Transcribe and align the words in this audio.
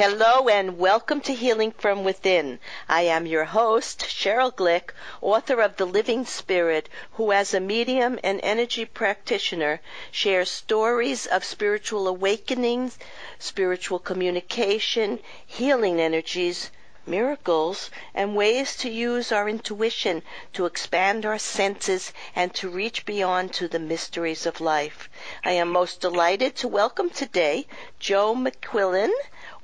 Hello 0.00 0.46
and 0.48 0.78
welcome 0.78 1.20
to 1.22 1.34
Healing 1.34 1.72
from 1.72 2.04
Within. 2.04 2.60
I 2.88 3.02
am 3.02 3.26
your 3.26 3.46
host, 3.46 4.04
Cheryl 4.06 4.54
Glick, 4.54 4.92
author 5.20 5.60
of 5.60 5.76
The 5.76 5.86
Living 5.86 6.24
Spirit, 6.24 6.88
who 7.14 7.32
as 7.32 7.52
a 7.52 7.58
medium 7.58 8.16
and 8.22 8.38
energy 8.44 8.84
practitioner 8.84 9.80
shares 10.12 10.52
stories 10.52 11.26
of 11.26 11.42
spiritual 11.42 12.06
awakenings, 12.06 12.96
spiritual 13.40 13.98
communication, 13.98 15.18
healing 15.44 16.00
energies, 16.00 16.70
miracles, 17.04 17.90
and 18.14 18.36
ways 18.36 18.76
to 18.76 18.90
use 18.90 19.32
our 19.32 19.48
intuition 19.48 20.22
to 20.52 20.66
expand 20.66 21.26
our 21.26 21.38
senses 21.38 22.12
and 22.36 22.54
to 22.54 22.68
reach 22.68 23.04
beyond 23.04 23.52
to 23.54 23.66
the 23.66 23.78
mysteries 23.80 24.46
of 24.46 24.60
life. 24.60 25.10
I 25.44 25.52
am 25.52 25.70
most 25.70 26.00
delighted 26.00 26.54
to 26.56 26.68
welcome 26.68 27.10
today 27.10 27.66
Joe 27.98 28.34
McQuillan, 28.36 29.10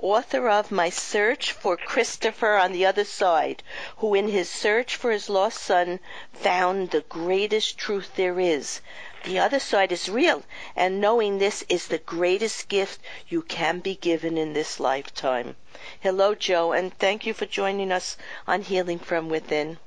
author 0.04 0.50
of 0.50 0.70
My 0.70 0.90
Search 0.90 1.50
for 1.50 1.78
Christopher 1.78 2.56
on 2.58 2.72
the 2.72 2.84
Other 2.84 3.04
Side, 3.04 3.62
who 3.96 4.14
in 4.14 4.28
his 4.28 4.50
search 4.50 4.96
for 4.96 5.10
his 5.10 5.30
lost 5.30 5.62
son 5.62 5.98
found 6.30 6.90
the 6.90 7.00
greatest 7.00 7.78
truth 7.78 8.14
there 8.14 8.38
is. 8.38 8.82
The 9.24 9.38
other 9.38 9.58
side 9.58 9.92
is 9.92 10.10
real, 10.10 10.42
and 10.76 11.00
knowing 11.00 11.38
this 11.38 11.64
is 11.70 11.88
the 11.88 11.96
greatest 11.96 12.68
gift 12.68 13.00
you 13.28 13.40
can 13.40 13.78
be 13.78 13.94
given 13.94 14.36
in 14.36 14.52
this 14.52 14.78
lifetime. 14.78 15.56
Hello, 16.00 16.34
Joe, 16.34 16.72
and 16.72 16.92
thank 16.98 17.24
you 17.24 17.32
for 17.32 17.46
joining 17.46 17.90
us 17.90 18.18
on 18.46 18.60
Healing 18.60 18.98
from 18.98 19.30
Within. 19.30 19.78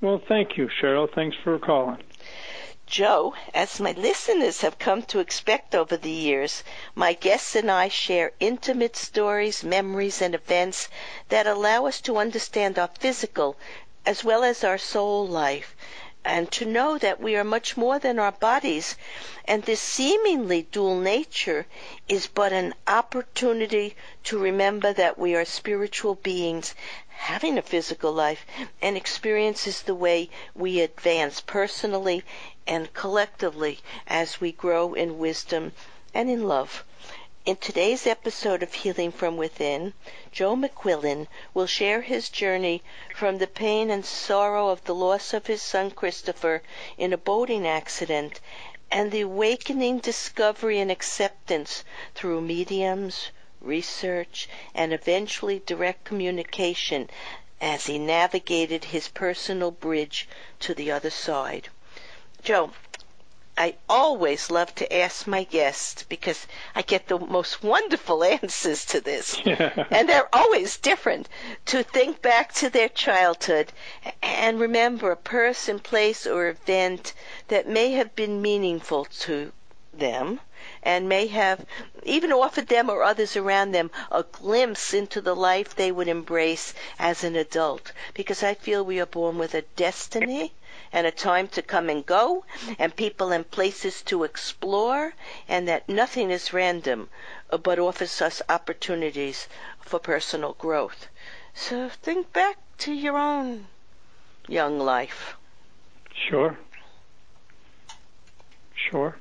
Well, 0.00 0.20
thank 0.26 0.56
you, 0.56 0.68
Cheryl. 0.82 1.08
Thanks 1.14 1.36
for 1.44 1.60
calling. 1.60 2.02
Joe, 2.86 3.34
as 3.54 3.80
my 3.80 3.92
listeners 3.92 4.60
have 4.60 4.78
come 4.78 5.02
to 5.04 5.18
expect 5.18 5.74
over 5.74 5.96
the 5.96 6.10
years, 6.10 6.62
my 6.94 7.14
guests 7.14 7.56
and 7.56 7.70
I 7.70 7.88
share 7.88 8.32
intimate 8.40 8.94
stories, 8.94 9.64
memories, 9.64 10.20
and 10.20 10.34
events 10.34 10.90
that 11.30 11.46
allow 11.46 11.86
us 11.86 12.02
to 12.02 12.18
understand 12.18 12.78
our 12.78 12.90
physical 12.98 13.56
as 14.04 14.22
well 14.22 14.44
as 14.44 14.62
our 14.62 14.76
soul 14.76 15.26
life 15.26 15.74
and 16.26 16.50
to 16.52 16.64
know 16.66 16.98
that 16.98 17.20
we 17.20 17.36
are 17.36 17.44
much 17.44 17.76
more 17.76 17.98
than 17.98 18.18
our 18.18 18.32
bodies, 18.32 18.96
and 19.46 19.62
this 19.62 19.80
seemingly 19.80 20.62
dual 20.70 20.96
nature 20.98 21.66
is 22.08 22.26
but 22.26 22.52
an 22.52 22.74
opportunity 22.86 23.94
to 24.24 24.38
remember 24.38 24.92
that 24.92 25.18
we 25.18 25.34
are 25.34 25.44
spiritual 25.44 26.14
beings 26.16 26.74
having 27.08 27.56
a 27.58 27.62
physical 27.62 28.12
life, 28.12 28.44
and 28.82 28.96
experience 28.96 29.66
is 29.66 29.82
the 29.82 29.94
way 29.94 30.28
we 30.54 30.80
advance 30.80 31.40
personally 31.40 32.22
and 32.66 32.94
collectively 32.94 33.78
as 34.06 34.40
we 34.40 34.50
grow 34.50 34.94
in 34.94 35.18
wisdom 35.18 35.72
and 36.14 36.30
in 36.30 36.48
love. 36.48 36.82
In 37.44 37.56
today's 37.56 38.06
episode 38.06 38.62
of 38.62 38.72
Healing 38.72 39.12
from 39.12 39.36
Within, 39.36 39.92
Joe 40.32 40.56
McQuillan 40.56 41.26
will 41.52 41.66
share 41.66 42.00
his 42.00 42.30
journey 42.30 42.82
from 43.14 43.36
the 43.36 43.46
pain 43.46 43.90
and 43.90 44.02
sorrow 44.06 44.70
of 44.70 44.82
the 44.84 44.94
loss 44.94 45.34
of 45.34 45.46
his 45.46 45.60
son 45.60 45.90
Christopher 45.90 46.62
in 46.96 47.12
a 47.12 47.18
boating 47.18 47.66
accident 47.66 48.40
and 48.90 49.12
the 49.12 49.20
awakening 49.20 49.98
discovery 49.98 50.80
and 50.80 50.90
acceptance 50.90 51.84
through 52.14 52.40
mediums, 52.40 53.28
research, 53.60 54.48
and 54.74 54.94
eventually 54.94 55.58
direct 55.66 56.04
communication 56.04 57.10
as 57.60 57.84
he 57.84 57.98
navigated 57.98 58.84
his 58.84 59.08
personal 59.08 59.70
bridge 59.70 60.26
to 60.60 60.72
the 60.74 60.90
other 60.90 61.10
side. 61.10 61.68
Joe, 62.44 62.72
I 63.56 63.76
always 63.88 64.50
love 64.50 64.74
to 64.74 64.94
ask 64.94 65.26
my 65.26 65.44
guests 65.44 66.02
because 66.02 66.46
I 66.74 66.82
get 66.82 67.08
the 67.08 67.18
most 67.18 67.62
wonderful 67.62 68.22
answers 68.42 68.84
to 68.84 69.00
this. 69.00 69.40
and 69.46 70.06
they're 70.06 70.28
always 70.30 70.76
different. 70.76 71.26
To 71.66 71.82
think 71.82 72.20
back 72.20 72.52
to 72.54 72.68
their 72.68 72.90
childhood 72.90 73.72
and 74.22 74.60
remember 74.60 75.10
a 75.10 75.16
person, 75.16 75.78
place, 75.78 76.26
or 76.26 76.48
event 76.48 77.14
that 77.48 77.66
may 77.66 77.92
have 77.92 78.14
been 78.14 78.42
meaningful 78.42 79.06
to 79.20 79.52
them 79.94 80.40
and 80.82 81.08
may 81.08 81.28
have 81.28 81.64
even 82.02 82.30
offered 82.30 82.68
them 82.68 82.90
or 82.90 83.02
others 83.02 83.36
around 83.36 83.72
them 83.72 83.90
a 84.10 84.22
glimpse 84.22 84.92
into 84.92 85.22
the 85.22 85.34
life 85.34 85.74
they 85.74 85.90
would 85.90 86.08
embrace 86.08 86.74
as 86.98 87.24
an 87.24 87.36
adult. 87.36 87.92
Because 88.12 88.42
I 88.42 88.52
feel 88.52 88.84
we 88.84 89.00
are 89.00 89.06
born 89.06 89.38
with 89.38 89.54
a 89.54 89.62
destiny 89.62 90.52
and 90.94 91.08
a 91.08 91.10
time 91.10 91.48
to 91.48 91.60
come 91.60 91.90
and 91.90 92.06
go, 92.06 92.44
and 92.78 92.94
people 92.94 93.32
and 93.32 93.50
places 93.50 94.00
to 94.02 94.22
explore, 94.22 95.12
and 95.48 95.66
that 95.66 95.88
nothing 95.88 96.30
is 96.30 96.52
random, 96.52 97.10
but 97.64 97.80
offers 97.80 98.22
us 98.22 98.40
opportunities 98.48 99.48
for 99.80 99.98
personal 99.98 100.52
growth. 100.52 101.08
So 101.52 101.88
think 101.88 102.32
back 102.32 102.56
to 102.78 102.92
your 102.92 103.18
own 103.18 103.66
young 104.48 104.78
life. 104.78 105.36
Sure. 106.14 106.56
Sure. 108.76 109.16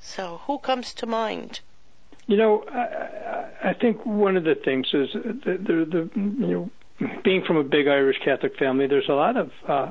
So, 0.00 0.40
who 0.46 0.58
comes 0.58 0.92
to 0.94 1.06
mind? 1.06 1.60
You 2.26 2.36
know, 2.36 2.64
I, 2.72 3.70
I 3.70 3.72
think 3.74 4.04
one 4.04 4.36
of 4.36 4.44
the 4.44 4.56
things 4.56 4.88
is 4.92 5.12
the, 5.12 5.58
the, 5.68 5.84
the 5.84 6.10
you 6.14 6.46
know, 6.46 6.70
being 7.22 7.44
from 7.44 7.56
a 7.56 7.62
big 7.62 7.86
Irish 7.86 8.18
Catholic 8.24 8.56
family, 8.56 8.86
there's 8.88 9.08
a 9.08 9.12
lot 9.12 9.36
of 9.36 9.50
uh, 9.68 9.90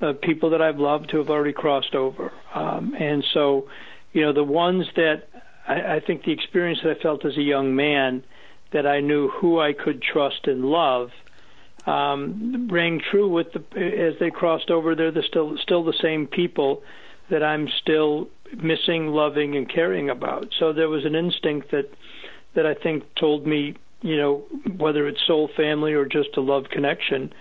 uh, 0.00 0.12
people 0.22 0.50
that 0.50 0.62
I've 0.62 0.78
loved 0.78 1.10
who 1.10 1.18
have 1.18 1.30
already 1.30 1.52
crossed 1.52 1.94
over. 1.94 2.32
Um, 2.54 2.94
and 2.98 3.24
so, 3.32 3.68
you 4.12 4.22
know, 4.22 4.32
the 4.32 4.44
ones 4.44 4.86
that 4.96 5.28
I, 5.66 5.96
I 5.96 6.00
think 6.00 6.24
the 6.24 6.32
experience 6.32 6.80
that 6.84 6.98
I 6.98 7.02
felt 7.02 7.24
as 7.24 7.36
a 7.36 7.42
young 7.42 7.74
man 7.74 8.24
that 8.72 8.86
I 8.86 9.00
knew 9.00 9.28
who 9.28 9.60
I 9.60 9.72
could 9.72 10.02
trust 10.02 10.46
and 10.46 10.64
love 10.64 11.10
um, 11.86 12.68
rang 12.70 13.00
true 13.10 13.28
with 13.28 13.48
the 13.52 13.60
as 13.78 14.18
they 14.18 14.30
crossed 14.30 14.70
over. 14.70 14.94
They're 14.94 15.12
the 15.12 15.22
still 15.22 15.56
still 15.62 15.84
the 15.84 15.94
same 16.02 16.26
people 16.26 16.82
that 17.30 17.42
I'm 17.42 17.68
still 17.80 18.28
missing, 18.56 19.08
loving, 19.08 19.56
and 19.56 19.68
caring 19.68 20.10
about. 20.10 20.52
So 20.58 20.72
there 20.72 20.88
was 20.88 21.04
an 21.04 21.14
instinct 21.14 21.70
that 21.70 21.88
that 22.54 22.66
I 22.66 22.74
think 22.74 23.04
told 23.14 23.46
me, 23.46 23.76
you 24.02 24.16
know, 24.16 24.44
whether 24.76 25.06
it's 25.06 25.20
soul 25.26 25.48
family 25.56 25.92
or 25.92 26.06
just 26.06 26.36
a 26.36 26.40
love 26.40 26.64
connection, 26.70 27.32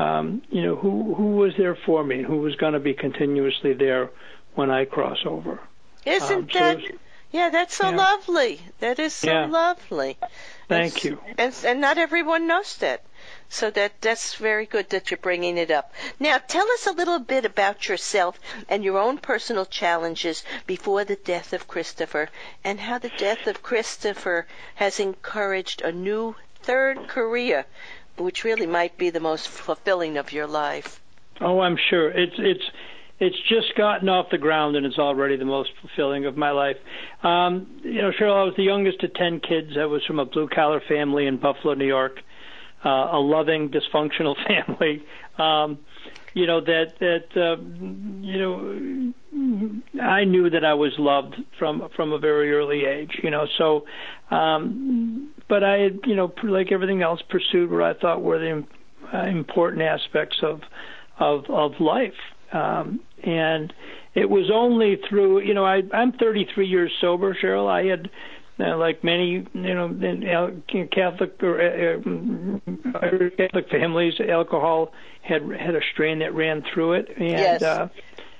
um, 0.00 0.40
you 0.48 0.62
know, 0.62 0.76
who 0.76 1.14
who 1.14 1.36
was 1.36 1.52
there 1.58 1.76
for 1.84 2.02
me, 2.02 2.22
who 2.22 2.38
was 2.38 2.56
going 2.56 2.72
to 2.72 2.80
be 2.80 2.94
continuously 2.94 3.74
there 3.74 4.10
when 4.54 4.70
I 4.70 4.86
cross 4.86 5.18
over. 5.26 5.60
Isn't 6.06 6.38
um, 6.38 6.48
that? 6.54 6.80
yeah, 7.32 7.50
that's 7.50 7.76
so 7.76 7.90
yeah. 7.90 7.96
lovely. 7.96 8.60
That 8.78 8.98
is 8.98 9.12
so 9.12 9.30
yeah. 9.30 9.46
lovely. 9.46 10.16
Thank 10.70 10.96
it's, 10.96 11.04
you. 11.04 11.20
And, 11.36 11.54
and 11.64 11.80
not 11.80 11.98
everyone 11.98 12.46
knows 12.46 12.76
that. 12.76 13.02
So 13.48 13.70
that 13.72 14.00
that's 14.00 14.36
very 14.36 14.66
good 14.66 14.90
that 14.90 15.10
you're 15.10 15.18
bringing 15.18 15.58
it 15.58 15.70
up. 15.70 15.92
Now, 16.18 16.38
tell 16.38 16.70
us 16.70 16.86
a 16.86 16.92
little 16.92 17.18
bit 17.18 17.44
about 17.44 17.88
yourself 17.88 18.38
and 18.68 18.84
your 18.84 18.98
own 18.98 19.18
personal 19.18 19.66
challenges 19.66 20.44
before 20.66 21.04
the 21.04 21.16
death 21.16 21.52
of 21.52 21.66
Christopher, 21.66 22.30
and 22.62 22.80
how 22.80 22.98
the 22.98 23.12
death 23.18 23.46
of 23.46 23.62
Christopher 23.62 24.46
has 24.76 25.00
encouraged 25.00 25.82
a 25.82 25.92
new 25.92 26.36
third 26.62 27.08
career 27.08 27.66
which 28.16 28.44
really 28.44 28.66
might 28.66 28.96
be 28.98 29.10
the 29.10 29.20
most 29.20 29.48
fulfilling 29.48 30.16
of 30.16 30.32
your 30.32 30.46
life. 30.46 31.00
Oh, 31.40 31.60
I'm 31.60 31.76
sure. 31.88 32.10
It's 32.10 32.36
it's 32.38 32.70
it's 33.20 33.36
just 33.48 33.76
gotten 33.76 34.08
off 34.08 34.26
the 34.30 34.38
ground 34.38 34.76
and 34.76 34.86
it's 34.86 34.98
already 34.98 35.36
the 35.36 35.44
most 35.44 35.70
fulfilling 35.80 36.24
of 36.24 36.36
my 36.36 36.50
life. 36.50 36.76
Um, 37.22 37.80
you 37.82 38.00
know, 38.00 38.10
Cheryl, 38.10 38.40
I 38.40 38.44
was 38.44 38.54
the 38.56 38.64
youngest 38.64 39.02
of 39.04 39.14
ten 39.14 39.40
kids. 39.40 39.76
I 39.78 39.84
was 39.84 40.02
from 40.06 40.18
a 40.18 40.24
blue 40.24 40.48
collar 40.48 40.80
family 40.88 41.26
in 41.26 41.36
Buffalo, 41.36 41.74
New 41.74 41.86
York, 41.86 42.20
uh, 42.84 42.88
a 42.88 43.20
loving 43.20 43.70
dysfunctional 43.70 44.34
family. 44.48 45.04
Um, 45.38 45.78
you 46.32 46.46
know 46.46 46.60
that 46.60 46.94
that 47.00 47.36
uh, 47.36 47.60
you 48.22 48.38
know 48.38 50.02
I 50.02 50.24
knew 50.24 50.48
that 50.50 50.64
I 50.64 50.74
was 50.74 50.92
loved 50.98 51.34
from 51.58 51.88
from 51.96 52.12
a 52.12 52.18
very 52.18 52.52
early 52.52 52.84
age. 52.84 53.18
You 53.22 53.30
know, 53.30 53.46
so 53.58 53.84
um, 54.34 55.30
but 55.48 55.64
I 55.64 55.78
had 55.78 56.00
you 56.04 56.14
know 56.14 56.32
like 56.44 56.72
everything 56.72 57.02
else 57.02 57.20
pursued 57.28 57.70
what 57.70 57.82
I 57.82 57.94
thought 57.94 58.22
were 58.22 58.38
the 58.38 58.64
uh, 59.12 59.26
important 59.26 59.82
aspects 59.82 60.38
of 60.42 60.60
of 61.18 61.44
of 61.50 61.72
life. 61.80 62.14
Um, 62.52 63.00
and 63.22 63.72
it 64.14 64.28
was 64.28 64.50
only 64.52 64.98
through 65.08 65.40
you 65.40 65.54
know 65.54 65.64
I 65.64 65.82
I'm 65.92 66.12
33 66.12 66.66
years 66.66 66.92
sober, 67.00 67.34
Cheryl. 67.34 67.68
I 67.68 67.84
had 67.84 68.10
uh, 68.60 68.76
like 68.76 69.02
many, 69.02 69.46
you 69.54 69.74
know, 69.74 69.86
in 69.86 70.88
Catholic 70.92 71.42
or 71.42 71.60
uh, 71.60 71.98
uh, 72.94 73.30
Catholic 73.36 73.70
families, 73.70 74.20
alcohol 74.20 74.92
had 75.22 75.42
had 75.52 75.74
a 75.74 75.80
strain 75.92 76.18
that 76.18 76.34
ran 76.34 76.62
through 76.62 76.94
it, 76.94 77.08
and 77.16 77.30
yes. 77.30 77.62
uh, 77.62 77.88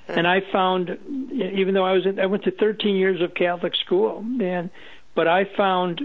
and 0.07 0.27
I 0.27 0.41
found, 0.51 0.89
even 1.31 1.73
though 1.73 1.85
I 1.85 1.93
was, 1.93 2.05
in, 2.05 2.19
I 2.19 2.25
went 2.25 2.43
to 2.43 2.51
13 2.51 2.95
years 2.95 3.21
of 3.21 3.33
Catholic 3.33 3.75
school, 3.75 4.23
and 4.41 4.69
but 5.15 5.27
I 5.27 5.45
found 5.55 6.01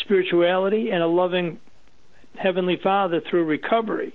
spirituality 0.00 0.90
and 0.90 1.02
a 1.02 1.06
loving 1.06 1.58
heavenly 2.36 2.76
Father 2.76 3.20
through 3.20 3.44
recovery. 3.44 4.14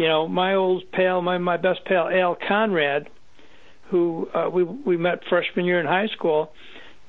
You 0.00 0.08
know, 0.08 0.26
my 0.26 0.54
old 0.54 0.90
pal, 0.92 1.20
my 1.22 1.38
my 1.38 1.56
best 1.56 1.84
pal 1.84 2.08
Al 2.08 2.34
Conrad, 2.34 3.08
who 3.90 4.28
uh, 4.34 4.48
we 4.52 4.64
we 4.64 4.96
met 4.96 5.24
freshman 5.28 5.64
year 5.64 5.80
in 5.80 5.86
high 5.86 6.08
school 6.08 6.52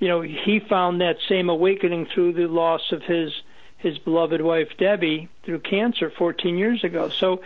you 0.02 0.08
know, 0.08 0.22
he 0.22 0.60
found 0.60 1.00
that 1.00 1.18
same 1.30 1.48
awakening 1.48 2.08
through 2.08 2.34
the 2.34 2.48
loss 2.48 2.92
of 2.92 3.04
his 3.04 3.32
his 3.78 3.98
beloved 4.00 4.42
wife 4.42 4.68
Debbie 4.78 5.30
through 5.44 5.60
cancer 5.60 6.12
14 6.16 6.56
years 6.58 6.84
ago. 6.84 7.10
So, 7.10 7.42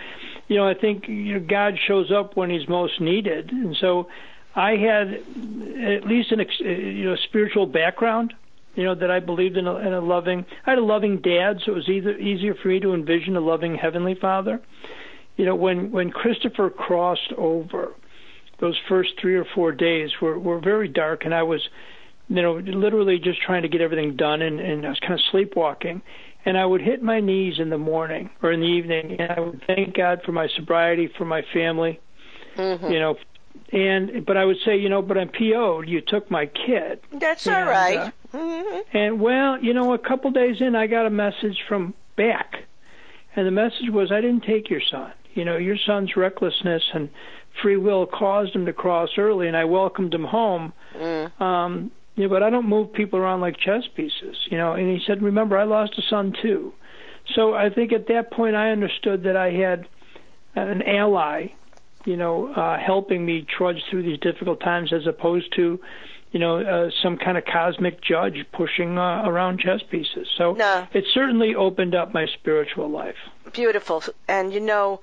you 0.47 0.57
know, 0.57 0.67
I 0.67 0.73
think 0.73 1.07
you 1.07 1.33
know, 1.33 1.45
God 1.45 1.77
shows 1.85 2.11
up 2.11 2.35
when 2.35 2.49
He's 2.49 2.67
most 2.67 2.99
needed, 2.99 3.51
and 3.51 3.75
so 3.75 4.09
I 4.55 4.77
had 4.77 5.13
at 5.13 6.05
least 6.05 6.31
an 6.31 6.45
you 6.59 7.09
know 7.09 7.15
spiritual 7.17 7.67
background. 7.67 8.33
You 8.75 8.85
know 8.85 8.95
that 8.95 9.11
I 9.11 9.19
believed 9.19 9.57
in 9.57 9.67
a, 9.67 9.75
in 9.75 9.93
a 9.93 10.01
loving. 10.01 10.45
I 10.65 10.71
had 10.71 10.79
a 10.79 10.83
loving 10.83 11.19
dad, 11.19 11.59
so 11.65 11.73
it 11.73 11.75
was 11.75 11.89
either 11.89 12.17
easier 12.17 12.55
for 12.55 12.69
me 12.69 12.79
to 12.79 12.93
envision 12.93 13.35
a 13.35 13.41
loving 13.41 13.75
heavenly 13.75 14.15
Father. 14.15 14.61
You 15.37 15.45
know, 15.45 15.55
when 15.55 15.91
when 15.91 16.11
Christopher 16.11 16.69
crossed 16.69 17.33
over, 17.37 17.93
those 18.59 18.79
first 18.87 19.19
three 19.19 19.35
or 19.35 19.45
four 19.45 19.71
days 19.71 20.11
were 20.21 20.39
were 20.39 20.59
very 20.59 20.87
dark, 20.87 21.25
and 21.25 21.33
I 21.33 21.43
was, 21.43 21.67
you 22.29 22.41
know, 22.41 22.53
literally 22.53 23.19
just 23.19 23.41
trying 23.41 23.63
to 23.63 23.67
get 23.67 23.81
everything 23.81 24.15
done, 24.15 24.41
and, 24.41 24.59
and 24.59 24.85
I 24.85 24.89
was 24.89 24.99
kind 24.99 25.13
of 25.13 25.21
sleepwalking 25.31 26.01
and 26.45 26.57
I 26.57 26.65
would 26.65 26.81
hit 26.81 27.01
my 27.01 27.19
knees 27.19 27.59
in 27.59 27.69
the 27.69 27.77
morning 27.77 28.29
or 28.41 28.51
in 28.51 28.59
the 28.59 28.67
evening, 28.67 29.19
and 29.19 29.31
I 29.31 29.39
would 29.39 29.63
thank 29.65 29.95
God 29.95 30.21
for 30.23 30.31
my 30.31 30.47
sobriety, 30.55 31.11
for 31.17 31.25
my 31.25 31.43
family, 31.53 31.99
mm-hmm. 32.55 32.91
you 32.91 32.99
know. 32.99 33.17
And 33.71 34.25
but 34.25 34.37
I 34.37 34.45
would 34.45 34.57
say, 34.63 34.77
you 34.77 34.89
know, 34.89 35.01
but 35.01 35.17
I'm 35.17 35.29
PO'd. 35.29 35.89
You 35.89 36.01
took 36.01 36.29
my 36.29 36.45
kid. 36.45 36.99
That's 37.11 37.47
and, 37.47 37.55
all 37.55 37.65
right. 37.65 37.97
Uh, 37.97 38.11
mm-hmm. 38.37 38.97
And 38.97 39.19
well, 39.19 39.61
you 39.61 39.73
know, 39.73 39.93
a 39.93 39.97
couple 39.97 40.29
days 40.31 40.57
in, 40.61 40.75
I 40.75 40.87
got 40.87 41.07
a 41.07 41.09
message 41.09 41.63
from 41.67 41.95
back, 42.15 42.57
and 43.35 43.47
the 43.47 43.51
message 43.51 43.89
was, 43.89 44.11
I 44.11 44.21
didn't 44.21 44.43
take 44.43 44.69
your 44.69 44.81
son. 44.81 45.11
You 45.35 45.45
know, 45.45 45.57
your 45.57 45.77
son's 45.77 46.15
recklessness 46.15 46.83
and 46.93 47.09
free 47.61 47.77
will 47.77 48.05
caused 48.05 48.55
him 48.55 48.65
to 48.65 48.73
cross 48.73 49.09
early, 49.17 49.47
and 49.47 49.55
I 49.55 49.65
welcomed 49.65 50.13
him 50.13 50.23
home. 50.23 50.73
Mm. 50.97 51.41
Um, 51.41 51.91
yeah, 52.15 52.27
but 52.27 52.43
I 52.43 52.49
don't 52.49 52.67
move 52.67 52.93
people 52.93 53.19
around 53.19 53.41
like 53.41 53.57
chess 53.57 53.83
pieces, 53.95 54.37
you 54.49 54.57
know. 54.57 54.73
And 54.73 54.89
he 54.89 55.03
said, 55.05 55.21
"Remember, 55.21 55.57
I 55.57 55.65
lost 55.65 55.97
a 55.97 56.01
son 56.09 56.33
too." 56.41 56.73
So 57.33 57.53
I 57.53 57.69
think 57.69 57.91
at 57.91 58.07
that 58.07 58.31
point 58.31 58.55
I 58.55 58.71
understood 58.71 59.23
that 59.23 59.35
I 59.35 59.51
had 59.51 59.87
an 60.55 60.81
ally, 60.83 61.47
you 62.05 62.17
know, 62.17 62.53
uh, 62.53 62.77
helping 62.79 63.25
me 63.25 63.45
trudge 63.57 63.83
through 63.89 64.03
these 64.03 64.19
difficult 64.19 64.59
times, 64.59 64.93
as 64.93 65.07
opposed 65.07 65.53
to, 65.55 65.79
you 66.31 66.39
know, 66.39 66.59
uh, 66.59 66.89
some 67.01 67.17
kind 67.17 67.37
of 67.37 67.45
cosmic 67.45 68.01
judge 68.01 68.45
pushing 68.53 68.97
uh, 68.97 69.23
around 69.25 69.59
chess 69.59 69.81
pieces. 69.89 70.27
So 70.37 70.53
no. 70.53 70.87
it 70.93 71.05
certainly 71.13 71.55
opened 71.55 71.95
up 71.95 72.13
my 72.13 72.27
spiritual 72.27 72.89
life. 72.89 73.17
Beautiful, 73.51 74.03
and 74.27 74.53
you 74.53 74.59
know, 74.59 75.01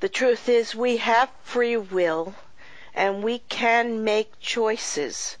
the 0.00 0.08
truth 0.08 0.48
is 0.48 0.74
we 0.74 0.98
have 0.98 1.30
free 1.42 1.76
will, 1.76 2.34
and 2.94 3.22
we 3.22 3.38
can 3.38 4.04
make 4.04 4.40
choices 4.40 5.36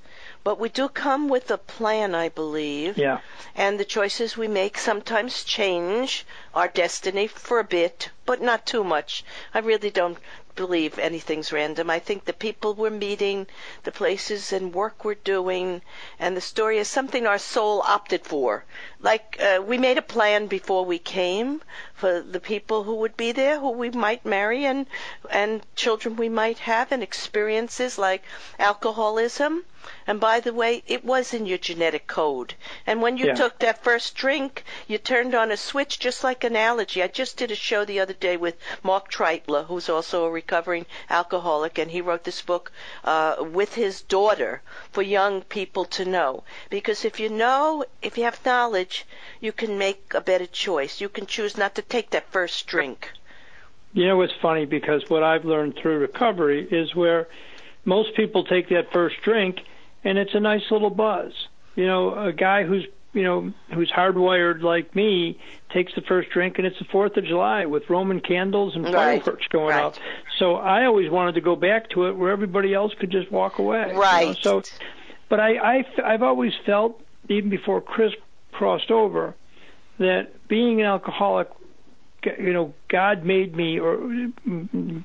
but 0.46 0.60
we 0.60 0.68
do 0.68 0.88
come 0.88 1.28
with 1.28 1.50
a 1.50 1.58
plan, 1.58 2.14
I 2.14 2.28
believe. 2.28 2.96
Yeah. 2.96 3.18
And 3.56 3.80
the 3.80 3.84
choices 3.84 4.36
we 4.36 4.46
make 4.46 4.78
sometimes 4.78 5.42
change 5.42 6.24
our 6.56 6.68
destiny 6.68 7.26
for 7.26 7.58
a 7.58 7.64
bit, 7.64 8.08
but 8.24 8.40
not 8.40 8.64
too 8.64 8.82
much. 8.82 9.22
I 9.52 9.58
really 9.58 9.90
don't 9.90 10.16
believe 10.56 10.98
anything's 10.98 11.52
random. 11.52 11.90
I 11.90 11.98
think 11.98 12.24
the 12.24 12.32
people 12.32 12.72
we're 12.72 12.88
meeting, 12.88 13.46
the 13.82 13.92
places 13.92 14.54
and 14.54 14.74
work 14.74 15.04
we're 15.04 15.14
doing, 15.16 15.82
and 16.18 16.34
the 16.34 16.40
story 16.40 16.78
is 16.78 16.88
something 16.88 17.26
our 17.26 17.38
soul 17.38 17.82
opted 17.86 18.24
for. 18.24 18.64
Like 19.00 19.36
uh, 19.38 19.60
we 19.62 19.76
made 19.76 19.98
a 19.98 20.02
plan 20.16 20.46
before 20.46 20.86
we 20.86 20.98
came 20.98 21.60
for 21.92 22.22
the 22.22 22.40
people 22.40 22.84
who 22.84 22.94
would 22.96 23.18
be 23.18 23.32
there, 23.32 23.60
who 23.60 23.70
we 23.70 23.90
might 23.90 24.24
marry, 24.24 24.64
and 24.64 24.86
and 25.30 25.62
children 25.76 26.16
we 26.16 26.30
might 26.30 26.60
have, 26.60 26.90
and 26.90 27.02
experiences 27.02 27.98
like 27.98 28.22
alcoholism. 28.58 29.62
And 30.06 30.18
by 30.18 30.40
the 30.40 30.52
way, 30.52 30.82
it 30.86 31.04
was 31.04 31.32
in 31.32 31.46
your 31.46 31.58
genetic 31.58 32.06
code. 32.06 32.54
And 32.86 33.00
when 33.02 33.18
you 33.18 33.26
yeah. 33.26 33.34
took 33.34 33.58
that 33.60 33.84
first 33.84 34.16
drink, 34.16 34.64
you 34.88 34.98
turned 34.98 35.34
on 35.34 35.52
a 35.52 35.56
switch, 35.56 36.00
just 36.00 36.24
like 36.24 36.42
analogy. 36.46 37.02
I 37.02 37.08
just 37.08 37.36
did 37.36 37.50
a 37.50 37.54
show 37.54 37.84
the 37.84 38.00
other 38.00 38.14
day 38.14 38.38
with 38.38 38.56
Mark 38.82 39.10
Treitler, 39.10 39.66
who's 39.66 39.90
also 39.90 40.24
a 40.24 40.30
recovering 40.30 40.86
alcoholic, 41.10 41.76
and 41.76 41.90
he 41.90 42.00
wrote 42.00 42.24
this 42.24 42.40
book 42.40 42.72
uh, 43.04 43.36
with 43.40 43.74
his 43.74 44.00
daughter 44.00 44.62
for 44.92 45.02
young 45.02 45.42
people 45.42 45.84
to 45.84 46.06
know. 46.06 46.44
Because 46.70 47.04
if 47.04 47.20
you 47.20 47.28
know, 47.28 47.84
if 48.00 48.16
you 48.16 48.24
have 48.24 48.46
knowledge, 48.46 49.04
you 49.40 49.52
can 49.52 49.76
make 49.76 50.14
a 50.14 50.20
better 50.22 50.46
choice. 50.46 51.00
You 51.00 51.10
can 51.10 51.26
choose 51.26 51.58
not 51.58 51.74
to 51.74 51.82
take 51.82 52.10
that 52.10 52.30
first 52.30 52.66
drink. 52.66 53.10
You 53.92 54.06
know, 54.06 54.22
it's 54.22 54.32
funny 54.40 54.64
because 54.64 55.02
what 55.08 55.22
I've 55.22 55.44
learned 55.44 55.76
through 55.76 55.98
recovery 55.98 56.66
is 56.70 56.94
where 56.94 57.28
most 57.84 58.14
people 58.14 58.44
take 58.44 58.68
that 58.70 58.92
first 58.92 59.16
drink 59.22 59.60
and 60.04 60.18
it's 60.18 60.34
a 60.34 60.40
nice 60.40 60.70
little 60.70 60.90
buzz. 60.90 61.32
You 61.74 61.86
know, 61.86 62.14
a 62.14 62.32
guy 62.32 62.64
who's 62.64 62.86
you 63.16 63.22
know 63.22 63.52
who's 63.72 63.90
hardwired 63.90 64.62
like 64.62 64.94
me 64.94 65.38
takes 65.70 65.94
the 65.94 66.02
first 66.02 66.30
drink 66.30 66.58
and 66.58 66.66
it's 66.66 66.78
the 66.78 66.84
Fourth 66.84 67.16
of 67.16 67.24
July 67.24 67.64
with 67.64 67.88
Roman 67.88 68.20
candles 68.20 68.76
and 68.76 68.84
right. 68.84 69.22
fireworks 69.24 69.48
going 69.48 69.74
right. 69.74 69.84
off. 69.84 69.98
So 70.38 70.54
I 70.56 70.84
always 70.84 71.10
wanted 71.10 71.34
to 71.36 71.40
go 71.40 71.56
back 71.56 71.90
to 71.90 72.06
it 72.06 72.16
where 72.16 72.30
everybody 72.30 72.74
else 72.74 72.92
could 73.00 73.10
just 73.10 73.32
walk 73.32 73.58
away. 73.58 73.92
Right. 73.94 74.20
You 74.20 74.50
know? 74.50 74.62
So, 74.62 74.62
but 75.28 75.40
I, 75.40 75.56
I 75.56 75.84
I've 76.04 76.22
always 76.22 76.52
felt 76.64 77.00
even 77.28 77.48
before 77.50 77.80
Chris 77.80 78.12
crossed 78.52 78.90
over 78.90 79.34
that 79.98 80.46
being 80.46 80.80
an 80.80 80.86
alcoholic 80.86 81.48
you 82.38 82.52
know, 82.52 82.74
God 82.88 83.24
made 83.24 83.54
me 83.54 83.78
or 83.78 83.98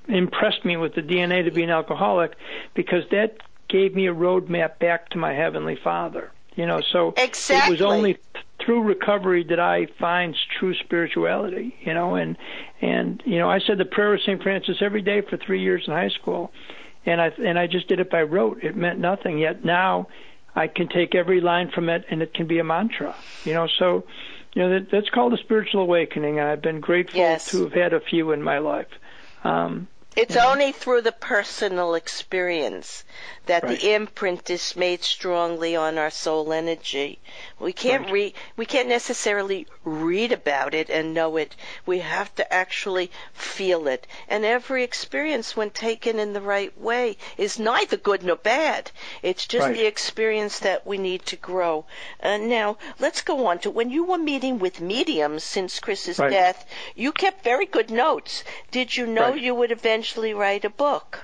impressed 0.07 0.65
me 0.65 0.75
with 0.75 0.95
the 0.95 1.01
DNA 1.01 1.45
to 1.45 1.51
be 1.51 1.61
an 1.61 1.69
alcoholic 1.69 2.35
because 2.73 3.03
that 3.11 3.37
gave 3.69 3.95
me 3.95 4.07
a 4.07 4.13
roadmap 4.13 4.79
back 4.79 5.09
to 5.09 5.17
my 5.17 5.33
heavenly 5.33 5.77
Father. 5.83 6.31
You 6.61 6.67
know, 6.67 6.79
so 6.91 7.15
exactly. 7.17 7.73
it 7.73 7.79
was 7.79 7.81
only 7.81 8.17
through 8.63 8.83
recovery 8.83 9.43
that 9.45 9.59
I 9.59 9.87
find 9.99 10.35
true 10.59 10.75
spirituality. 10.75 11.75
You 11.81 11.95
know, 11.95 12.13
and 12.13 12.37
and 12.81 13.19
you 13.25 13.39
know, 13.39 13.49
I 13.49 13.61
said 13.65 13.79
the 13.79 13.85
prayer 13.85 14.13
of 14.13 14.21
Saint 14.23 14.43
Francis 14.43 14.77
every 14.79 15.01
day 15.01 15.21
for 15.21 15.37
three 15.37 15.63
years 15.63 15.85
in 15.87 15.93
high 15.93 16.09
school, 16.09 16.51
and 17.03 17.19
I 17.19 17.31
and 17.43 17.57
I 17.57 17.65
just 17.65 17.87
did 17.87 17.99
it 17.99 18.11
by 18.11 18.21
rote. 18.21 18.63
It 18.63 18.75
meant 18.75 18.99
nothing. 18.99 19.39
Yet 19.39 19.65
now, 19.65 20.07
I 20.55 20.67
can 20.67 20.87
take 20.87 21.15
every 21.15 21.41
line 21.41 21.71
from 21.71 21.89
it, 21.89 22.05
and 22.11 22.21
it 22.21 22.35
can 22.35 22.45
be 22.45 22.59
a 22.59 22.63
mantra. 22.63 23.15
You 23.43 23.55
know, 23.55 23.67
so 23.79 24.03
you 24.53 24.61
know 24.61 24.69
that, 24.69 24.91
that's 24.91 25.09
called 25.09 25.33
a 25.33 25.37
spiritual 25.37 25.81
awakening, 25.81 26.37
and 26.37 26.47
I've 26.47 26.61
been 26.61 26.79
grateful 26.79 27.17
yes. 27.17 27.49
to 27.49 27.63
have 27.63 27.73
had 27.73 27.93
a 27.93 27.99
few 27.99 28.33
in 28.33 28.43
my 28.43 28.59
life. 28.59 28.85
Um, 29.43 29.87
it's 30.15 30.35
yeah. 30.35 30.47
only 30.47 30.71
through 30.71 31.01
the 31.01 31.11
personal 31.11 31.95
experience 31.95 33.03
that 33.45 33.63
right. 33.63 33.79
the 33.79 33.93
imprint 33.93 34.49
is 34.49 34.75
made 34.75 35.03
strongly 35.03 35.75
on 35.75 35.97
our 35.97 36.09
soul 36.09 36.51
energy. 36.51 37.19
We 37.61 37.73
can't 37.73 38.05
right. 38.05 38.11
read, 38.11 38.33
we 38.57 38.65
can't 38.65 38.89
necessarily 38.89 39.67
read 39.83 40.31
about 40.31 40.73
it 40.73 40.89
and 40.89 41.13
know 41.13 41.37
it. 41.37 41.55
We 41.85 41.99
have 41.99 42.33
to 42.35 42.53
actually 42.53 43.11
feel 43.33 43.87
it. 43.87 44.07
And 44.27 44.43
every 44.43 44.83
experience, 44.83 45.55
when 45.55 45.69
taken 45.69 46.17
in 46.17 46.33
the 46.33 46.41
right 46.41 46.75
way, 46.79 47.17
is 47.37 47.59
neither 47.59 47.97
good 47.97 48.23
nor 48.23 48.35
bad. 48.35 48.89
It's 49.21 49.45
just 49.45 49.67
right. 49.67 49.75
the 49.75 49.85
experience 49.85 50.59
that 50.59 50.87
we 50.87 50.97
need 50.97 51.25
to 51.27 51.35
grow. 51.35 51.85
Uh, 52.21 52.37
now, 52.37 52.77
let's 52.99 53.21
go 53.21 53.45
on 53.45 53.59
to 53.59 53.69
when 53.69 53.91
you 53.91 54.05
were 54.05 54.17
meeting 54.17 54.57
with 54.57 54.81
mediums 54.81 55.43
since 55.43 55.79
Chris's 55.79 56.17
death. 56.17 56.65
You 56.95 57.11
kept 57.11 57.43
very 57.43 57.67
good 57.67 57.91
notes. 57.91 58.43
Did 58.71 58.97
you 58.97 59.05
know 59.05 59.35
you 59.35 59.53
would 59.53 59.71
eventually 59.71 60.33
write 60.33 60.65
a 60.65 60.69
book? 60.69 61.19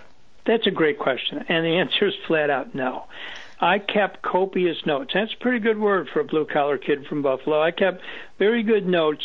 That's 0.46 0.68
a 0.68 0.72
great 0.72 0.98
question, 0.98 1.44
and 1.50 1.66
the 1.66 1.78
answer 1.78 2.08
is 2.08 2.14
flat 2.26 2.50
out 2.50 2.74
no. 2.74 3.08
I 3.60 3.80
kept 3.80 4.22
copious 4.22 4.78
notes. 4.86 5.12
That's 5.14 5.34
a 5.34 5.44
pretty 5.44 5.60
good 5.60 5.80
word 5.80 6.08
for 6.14 6.20
a 6.20 6.24
blue 6.24 6.46
collar 6.46 6.78
kid 6.78 7.06
from 7.08 7.22
Buffalo. 7.22 7.62
I 7.62 7.72
kept 7.72 8.02
very 8.38 8.62
good 8.64 8.86
notes 8.86 9.24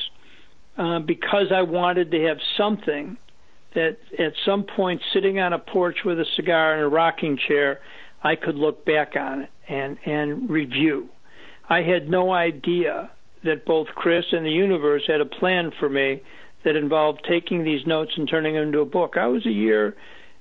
uh, 0.78 1.00
because 1.00 1.52
I 1.54 1.62
wanted 1.62 2.10
to 2.12 2.22
have 2.24 2.38
something 2.56 3.18
that 3.74 3.98
at 4.18 4.32
some 4.44 4.64
point, 4.64 5.00
sitting 5.12 5.38
on 5.38 5.52
a 5.52 5.58
porch 5.58 5.98
with 6.04 6.18
a 6.18 6.26
cigar 6.36 6.74
and 6.74 6.82
a 6.82 6.88
rocking 6.88 7.38
chair, 7.48 7.80
I 8.22 8.36
could 8.36 8.56
look 8.56 8.84
back 8.84 9.16
on 9.16 9.42
it 9.42 9.50
and 9.68 9.98
and 10.04 10.48
review. 10.48 11.08
I 11.68 11.82
had 11.82 12.08
no 12.08 12.32
idea 12.32 13.10
that 13.44 13.64
both 13.64 13.88
Chris 13.94 14.24
and 14.32 14.46
the 14.46 14.50
universe 14.50 15.02
had 15.06 15.20
a 15.20 15.26
plan 15.26 15.72
for 15.78 15.88
me 15.88 16.22
that 16.64 16.76
involved 16.76 17.26
taking 17.28 17.64
these 17.64 17.86
notes 17.86 18.12
and 18.16 18.28
turning 18.28 18.54
them 18.54 18.64
into 18.64 18.80
a 18.80 18.84
book. 18.84 19.16
I 19.16 19.26
was 19.26 19.44
a 19.46 19.50
year 19.50 19.96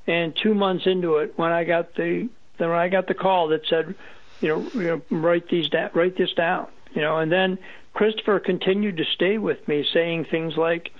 and 0.07 0.33
two 0.41 0.53
months 0.53 0.85
into 0.85 1.17
it, 1.17 1.33
when 1.37 1.51
I 1.51 1.63
got 1.63 1.95
the 1.95 2.29
then 2.61 2.69
when 2.69 2.79
I 2.79 2.89
got 2.89 3.07
the 3.07 3.15
call 3.15 3.47
that 3.49 3.65
said, 3.67 3.95
you 4.39 4.47
know, 4.47 4.69
you 4.73 4.83
know 4.83 5.01
write 5.09 5.49
these 5.49 5.67
da- 5.69 5.89
write 5.93 6.15
this 6.15 6.31
down, 6.33 6.67
you 6.93 7.01
know, 7.01 7.17
and 7.17 7.31
then 7.31 7.57
Christopher 7.93 8.39
continued 8.39 8.97
to 8.97 9.05
stay 9.05 9.37
with 9.37 9.67
me, 9.67 9.85
saying 9.91 10.25
things 10.25 10.55
like, 10.55 10.91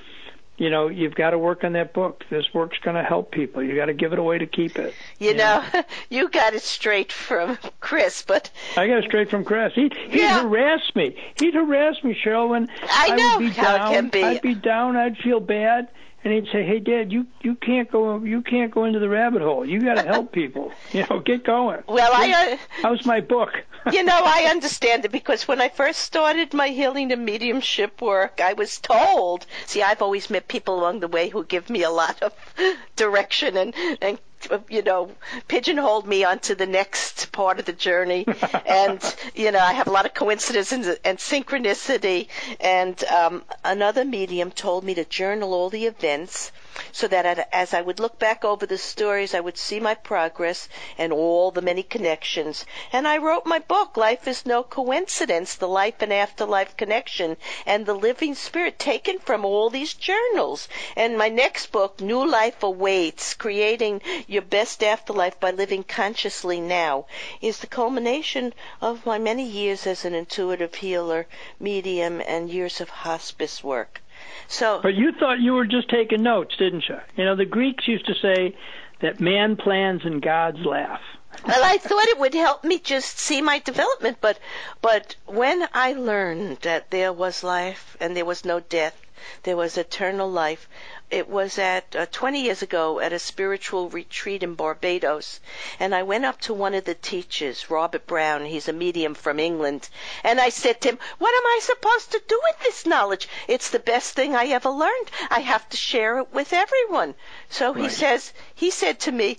you 0.58 0.70
know, 0.70 0.90
you've 0.90 1.16
got 1.16 1.32
to 1.32 1.38
work 1.38 1.64
on 1.64 1.74
that 1.74 1.94
book. 1.94 2.24
This 2.30 2.46
work's 2.54 2.78
going 2.80 2.96
to 2.96 3.04
help 3.04 3.32
people. 3.32 3.64
You 3.64 3.76
got 3.76 3.86
to 3.86 3.94
give 3.94 4.12
it 4.12 4.20
away 4.20 4.40
to 4.40 4.46
keep 4.46 4.78
it. 4.78 4.94
You, 5.18 5.30
you 5.30 5.36
know, 5.36 5.64
know, 5.74 5.84
you 6.10 6.30
got 6.30 6.54
it 6.54 6.62
straight 6.62 7.12
from 7.12 7.58
Chris, 7.80 8.24
but 8.24 8.50
I 8.76 8.88
got 8.88 8.98
it 8.98 9.06
straight 9.06 9.30
from 9.30 9.46
Chris. 9.46 9.74
He 9.76 9.84
he'd 9.84 10.20
yeah. 10.20 10.42
harass 10.42 10.82
me. 10.96 11.16
He'd 11.40 11.54
harass 11.54 12.04
me, 12.04 12.18
Cheryl. 12.26 12.50
When 12.50 12.70
I 12.90 13.16
know 13.16 13.38
would 13.38 13.46
be 13.46 13.50
how 13.52 13.78
down, 13.78 13.92
it 13.92 13.96
can 13.96 14.10
be. 14.10 14.24
I'd 14.24 14.42
be 14.42 14.56
down. 14.56 14.98
I'd 14.98 15.18
feel 15.18 15.40
bad, 15.40 15.90
and 16.24 16.34
he'd 16.34 16.48
say, 16.52 16.64
"Hey, 16.64 16.80
Dad, 16.80 17.12
you 17.12 17.26
you 17.42 17.56
can't 17.56 17.90
go 17.92 18.18
you 18.24 18.42
can't 18.42 18.72
go 18.72 18.86
into 18.86 19.00
the 19.00 19.10
rabbit 19.10 19.42
hole. 19.42 19.66
You 19.66 19.82
got 19.82 19.96
to 19.96 20.04
help 20.04 20.32
people. 20.42 20.72
You 20.92 21.06
know, 21.10 21.20
get 21.20 21.44
going." 21.44 21.84
Well, 21.88 22.12
I. 22.14 22.54
Uh, 22.54 22.58
how's 22.82 23.06
my 23.06 23.22
book? 23.22 23.64
you 23.92 24.04
know, 24.04 24.22
I 24.24 24.48
understand 24.50 25.06
it 25.06 25.12
because 25.12 25.48
when 25.48 25.60
I 25.60 25.70
first 25.70 26.02
started 26.02 26.54
my 26.54 26.68
healing 26.68 27.12
and 27.12 27.26
mediumship 27.26 28.02
work, 28.02 28.40
I 28.40 28.54
was 28.54 28.78
told. 28.80 29.46
See, 29.66 29.82
I've 29.82 30.02
always 30.02 30.30
met 30.30 30.48
people 30.48 30.80
along 30.80 31.00
the 31.00 31.08
way 31.08 31.30
who 31.30 31.44
give 31.44 31.70
me 31.70 31.84
a 31.84 31.90
lot 31.90 32.22
of 32.22 32.34
direction 32.96 33.58
and 33.58 33.74
and 34.02 34.20
you 34.70 34.82
know, 34.82 35.12
pigeonholed 35.48 36.08
me 36.08 36.24
onto 36.24 36.56
the 36.56 36.66
next 36.66 37.32
part 37.32 37.60
of 37.60 37.66
the 37.66 37.74
journey. 37.74 38.26
and, 38.66 39.16
you 39.36 39.52
know, 39.52 39.60
I 39.60 39.74
have 39.74 39.88
a 39.88 39.92
lot 39.92 40.06
of 40.06 40.14
coincidence 40.14 40.72
and, 40.72 40.98
and 41.04 41.18
synchronicity. 41.18 42.28
And 42.60 43.02
um, 43.06 43.44
another 43.64 44.06
medium 44.06 44.52
told 44.52 44.84
me 44.84 44.94
to 44.96 45.06
journal 45.06 45.54
all 45.54 45.70
the 45.70 45.86
events 45.86 46.52
so 46.92 47.08
that 47.08 47.50
as 47.52 47.74
I 47.74 47.82
would 47.82 48.00
look 48.00 48.18
back 48.18 48.46
over 48.46 48.66
the 48.66 48.78
stories, 48.78 49.34
I 49.34 49.40
would 49.40 49.58
see 49.58 49.80
my 49.80 49.94
progress 49.94 50.70
and 50.98 51.12
all 51.12 51.52
the 51.52 51.62
many 51.62 51.84
connections. 51.84 52.66
And 52.94 53.08
I 53.08 53.18
wrote 53.18 53.46
my 53.46 53.60
book, 53.60 53.98
Life 53.98 54.28
is 54.28 54.46
No 54.46 54.64
Coincidence, 54.64 55.56
The 55.56 55.68
Life 55.68 56.02
and 56.02 56.14
Afterlife 56.14 56.78
Connection, 56.78 57.38
and 57.66 57.86
the 57.86 57.94
Living 57.94 58.36
Spirit, 58.36 58.80
taken 58.80 59.20
from 59.20 59.44
all 59.44 59.70
these 59.70 59.94
journals. 59.94 60.68
And 60.96 61.18
my 61.18 61.30
next 61.30 61.72
book, 61.72 62.00
New 62.00 62.26
Life 62.26 62.64
Awaits, 62.64 63.34
Creating 63.34 64.02
Your 64.28 64.42
Best 64.42 64.84
Afterlife 64.84 65.40
by 65.40 65.52
Living 65.52 65.84
Consciously 65.84 66.62
Now, 66.62 67.06
is 67.42 67.60
the 67.60 67.68
culmination 67.68 68.54
of 68.82 69.06
my 69.06 69.18
many 69.18 69.44
years 69.44 69.86
as 69.86 70.06
an 70.06 70.14
intuitive 70.14 70.76
healer, 70.76 71.28
medium, 71.60 72.22
and 72.22 72.50
years 72.50 72.80
of 72.80 72.90
hospice 72.90 73.64
work. 73.64 74.02
So, 74.48 74.80
but 74.82 74.96
you 74.96 75.12
thought 75.14 75.40
you 75.40 75.54
were 75.54 75.66
just 75.66 75.90
taking 75.90 76.24
notes, 76.24 76.56
didn't 76.58 76.88
you? 76.90 77.00
You 77.16 77.26
know, 77.26 77.36
the 77.36 77.46
Greeks 77.46 77.88
used 77.88 78.06
to 78.08 78.16
say 78.16 78.56
that 79.00 79.20
man 79.20 79.56
plans 79.56 80.02
and 80.04 80.22
gods 80.22 80.60
laugh. 80.66 81.02
well, 81.48 81.64
I 81.64 81.78
thought 81.78 82.08
it 82.08 82.20
would 82.20 82.34
help 82.34 82.64
me 82.64 82.78
just 82.78 83.18
see 83.18 83.42
my 83.42 83.60
development, 83.60 84.18
but 84.22 84.40
but 84.82 85.16
when 85.26 85.68
I 85.74 85.94
learned 85.94 86.58
that 86.60 86.92
there 86.92 87.14
was 87.14 87.44
life 87.44 87.96
and 88.00 88.16
there 88.16 88.26
was 88.26 88.44
no 88.44 88.60
death, 88.60 89.02
there 89.44 89.56
was 89.58 89.78
eternal 89.78 90.30
life, 90.30 90.68
it 91.12 91.30
was 91.30 91.60
at 91.60 91.96
uh, 91.96 92.06
20 92.12 92.42
years 92.42 92.62
ago 92.62 93.00
at 93.00 93.12
a 93.12 93.20
spiritual 93.20 93.90
retreat 93.90 94.44
in 94.44 94.56
Barbados, 94.56 95.42
and 95.80 95.94
I 95.94 96.04
went 96.04 96.24
up 96.24 96.40
to 96.42 96.54
one 96.54 96.74
of 96.74 96.86
the 96.86 96.96
teachers, 96.96 97.70
Robert 97.70 98.08
Brown. 98.08 98.46
He's 98.46 98.70
a 98.70 98.74
medium 98.74 99.14
from 99.14 99.40
England, 99.40 99.90
and 100.24 100.40
I 100.40 100.50
said 100.50 100.80
to 100.82 100.90
him, 100.90 101.00
"What 101.18 101.36
am 101.36 101.46
I 101.46 101.60
supposed 101.62 102.12
to 102.14 102.22
do 102.28 102.40
with 102.44 102.60
this 102.60 102.86
knowledge? 102.86 103.28
It's 103.48 103.70
the 103.70 103.80
best 103.80 104.14
thing 104.16 104.36
I 104.36 104.46
ever 104.48 104.70
learned. 104.70 105.12
I 105.30 105.42
have 105.42 105.68
to 105.70 105.78
share 105.78 106.20
it 106.20 106.34
with 106.34 106.54
everyone." 106.54 107.16
So 107.50 107.74
right. 107.74 107.84
he 107.84 107.90
says, 107.90 108.32
he 108.56 108.72
said 108.72 109.02
to 109.02 109.12
me, 109.12 109.38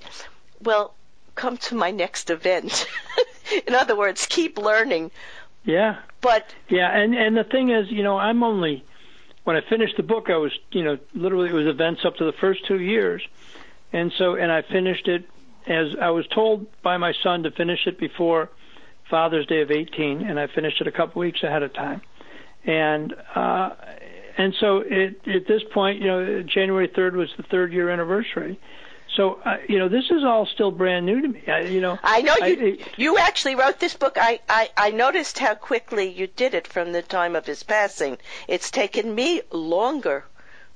"Well, 0.60 0.94
come 1.34 1.56
to 1.56 1.74
my 1.74 1.90
next 1.90 2.28
event." 2.28 2.86
in 3.66 3.74
other 3.74 3.96
words, 3.96 4.26
keep 4.26 4.58
learning. 4.58 5.10
Yeah. 5.64 6.00
But 6.20 6.54
yeah, 6.68 6.90
and 6.90 7.14
and 7.14 7.36
the 7.36 7.44
thing 7.44 7.70
is, 7.70 7.90
you 7.90 8.02
know, 8.02 8.18
I'm 8.18 8.42
only 8.42 8.84
when 9.44 9.56
I 9.56 9.60
finished 9.68 9.96
the 9.96 10.02
book, 10.02 10.30
I 10.30 10.36
was, 10.36 10.52
you 10.70 10.84
know, 10.84 10.98
literally 11.14 11.48
it 11.48 11.54
was 11.54 11.66
events 11.66 12.04
up 12.04 12.16
to 12.16 12.24
the 12.24 12.32
first 12.32 12.66
two 12.66 12.80
years, 12.80 13.22
and 13.92 14.12
so 14.16 14.36
and 14.36 14.52
I 14.52 14.62
finished 14.62 15.08
it 15.08 15.28
as 15.66 15.96
I 16.00 16.10
was 16.10 16.26
told 16.28 16.66
by 16.82 16.96
my 16.96 17.12
son 17.22 17.42
to 17.44 17.50
finish 17.50 17.86
it 17.86 17.98
before 17.98 18.50
Father's 19.10 19.46
Day 19.46 19.60
of 19.62 19.70
18, 19.70 20.22
and 20.22 20.38
I 20.38 20.46
finished 20.46 20.80
it 20.80 20.86
a 20.86 20.92
couple 20.92 21.20
weeks 21.20 21.42
ahead 21.42 21.62
of 21.62 21.72
time, 21.72 22.02
and 22.64 23.14
uh, 23.34 23.70
and 24.38 24.54
so 24.60 24.78
it, 24.78 25.26
at 25.26 25.46
this 25.46 25.62
point, 25.72 26.00
you 26.00 26.06
know, 26.06 26.42
January 26.42 26.88
3rd 26.88 27.14
was 27.14 27.30
the 27.36 27.42
third 27.42 27.72
year 27.72 27.90
anniversary, 27.90 28.58
so 29.16 29.40
uh, 29.44 29.58
you 29.68 29.78
know, 29.78 29.88
this 29.88 30.04
is 30.10 30.24
all 30.24 30.46
still 30.46 30.70
brand 30.70 31.06
new 31.06 31.20
to 31.20 31.28
me. 31.28 31.42
I, 31.46 31.60
you 31.62 31.80
know, 31.80 31.98
I 32.02 32.22
know 32.22 32.34
you. 32.36 32.78
I, 32.80 32.90
you 32.96 33.18
actually 33.18 33.56
wrote 33.56 33.78
this 33.78 33.94
book. 33.94 34.16
I, 34.20 34.40
I 34.48 34.70
I 34.76 34.90
noticed 34.90 35.38
how 35.38 35.54
quickly 35.54 36.08
you 36.08 36.26
did 36.26 36.54
it 36.54 36.66
from 36.66 36.92
the 36.92 37.02
time 37.02 37.36
of 37.36 37.46
his 37.46 37.62
passing. 37.62 38.18
It's 38.48 38.70
taken 38.70 39.14
me 39.14 39.42
longer 39.50 40.24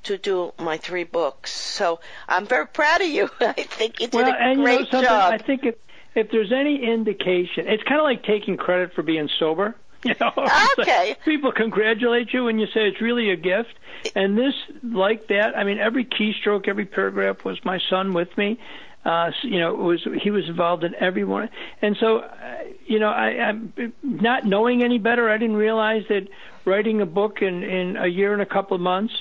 to 0.05 0.19
do 0.19 0.53
my 0.59 0.77
three 0.77 1.05
books, 1.05 1.53
so 1.53 2.01
I'm 2.29 2.47
very 2.47 2.67
proud 2.67 3.01
of 3.01 3.09
you. 3.09 3.31
I 3.41 3.53
think 3.53 4.01
you 4.01 4.09
did 4.09 4.15
well, 4.15 4.29
a 4.29 4.55
great 4.55 4.93
you 4.93 4.99
know 5.01 5.03
job. 5.03 5.33
I 5.33 5.39
think 5.39 5.65
if 5.65 5.77
if 6.15 6.31
there's 6.31 6.53
any 6.53 6.85
indication, 6.85 7.69
it's 7.69 7.83
kind 7.85 8.01
of 8.01 8.05
like 8.05 8.25
taking 8.25 8.57
credit 8.57 8.93
for 8.95 9.03
being 9.03 9.29
sober. 9.39 9.77
You 10.11 10.15
know, 10.21 10.33
okay. 10.79 11.09
Like 11.11 11.25
people 11.25 11.53
congratulate 11.53 12.33
you 12.33 12.45
when 12.45 12.59
you 12.59 12.67
say 12.67 12.87
it's 12.89 13.01
really 13.01 13.31
a 13.31 13.37
gift. 13.37 13.75
And 14.15 14.39
this, 14.39 14.55
like 14.83 15.27
that, 15.29 15.57
I 15.57 15.65
mean, 15.65 15.79
every 15.79 16.05
keystroke, 16.05 16.69
every 16.69 16.87
paragraph 16.87 17.45
was 17.45 17.59
my 17.65 17.81
son 17.91 18.13
with 18.13 18.37
me. 18.39 18.59
Uh, 19.05 19.31
you 19.43 19.59
know, 19.59 19.71
it 19.71 19.83
was 19.83 20.09
he 20.23 20.31
was 20.31 20.49
involved 20.49 20.85
in 20.85 20.95
every 20.97 21.25
one, 21.25 21.49
and 21.81 21.97
so, 22.01 22.19
uh, 22.19 22.59
you 22.87 22.99
know, 22.99 23.09
I, 23.09 23.49
I'm 23.49 23.73
not 24.03 24.45
knowing 24.45 24.83
any 24.83 24.99
better. 24.99 25.31
I 25.31 25.39
didn't 25.39 25.57
realize 25.57 26.03
that 26.09 26.29
writing 26.65 27.01
a 27.01 27.07
book 27.07 27.41
in 27.41 27.63
in 27.63 27.97
a 27.97 28.09
year 28.09 28.33
and 28.33 28.43
a 28.43 28.47
couple 28.47 28.75
of 28.75 28.81
months 28.81 29.15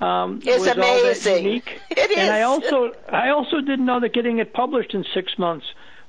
um, 0.00 0.40
it's 0.44 0.60
was 0.60 0.68
amazing. 0.68 1.06
all 1.06 1.34
that 1.34 1.42
unique. 1.42 1.80
It 1.90 2.10
is. 2.10 2.18
And 2.18 2.30
I 2.30 2.42
also 2.42 2.92
I 3.08 3.30
also 3.30 3.60
didn't 3.60 3.84
know 3.84 4.00
that 4.00 4.12
getting 4.12 4.38
it 4.38 4.52
published 4.52 4.94
in 4.94 5.04
six 5.14 5.36
months 5.38 5.66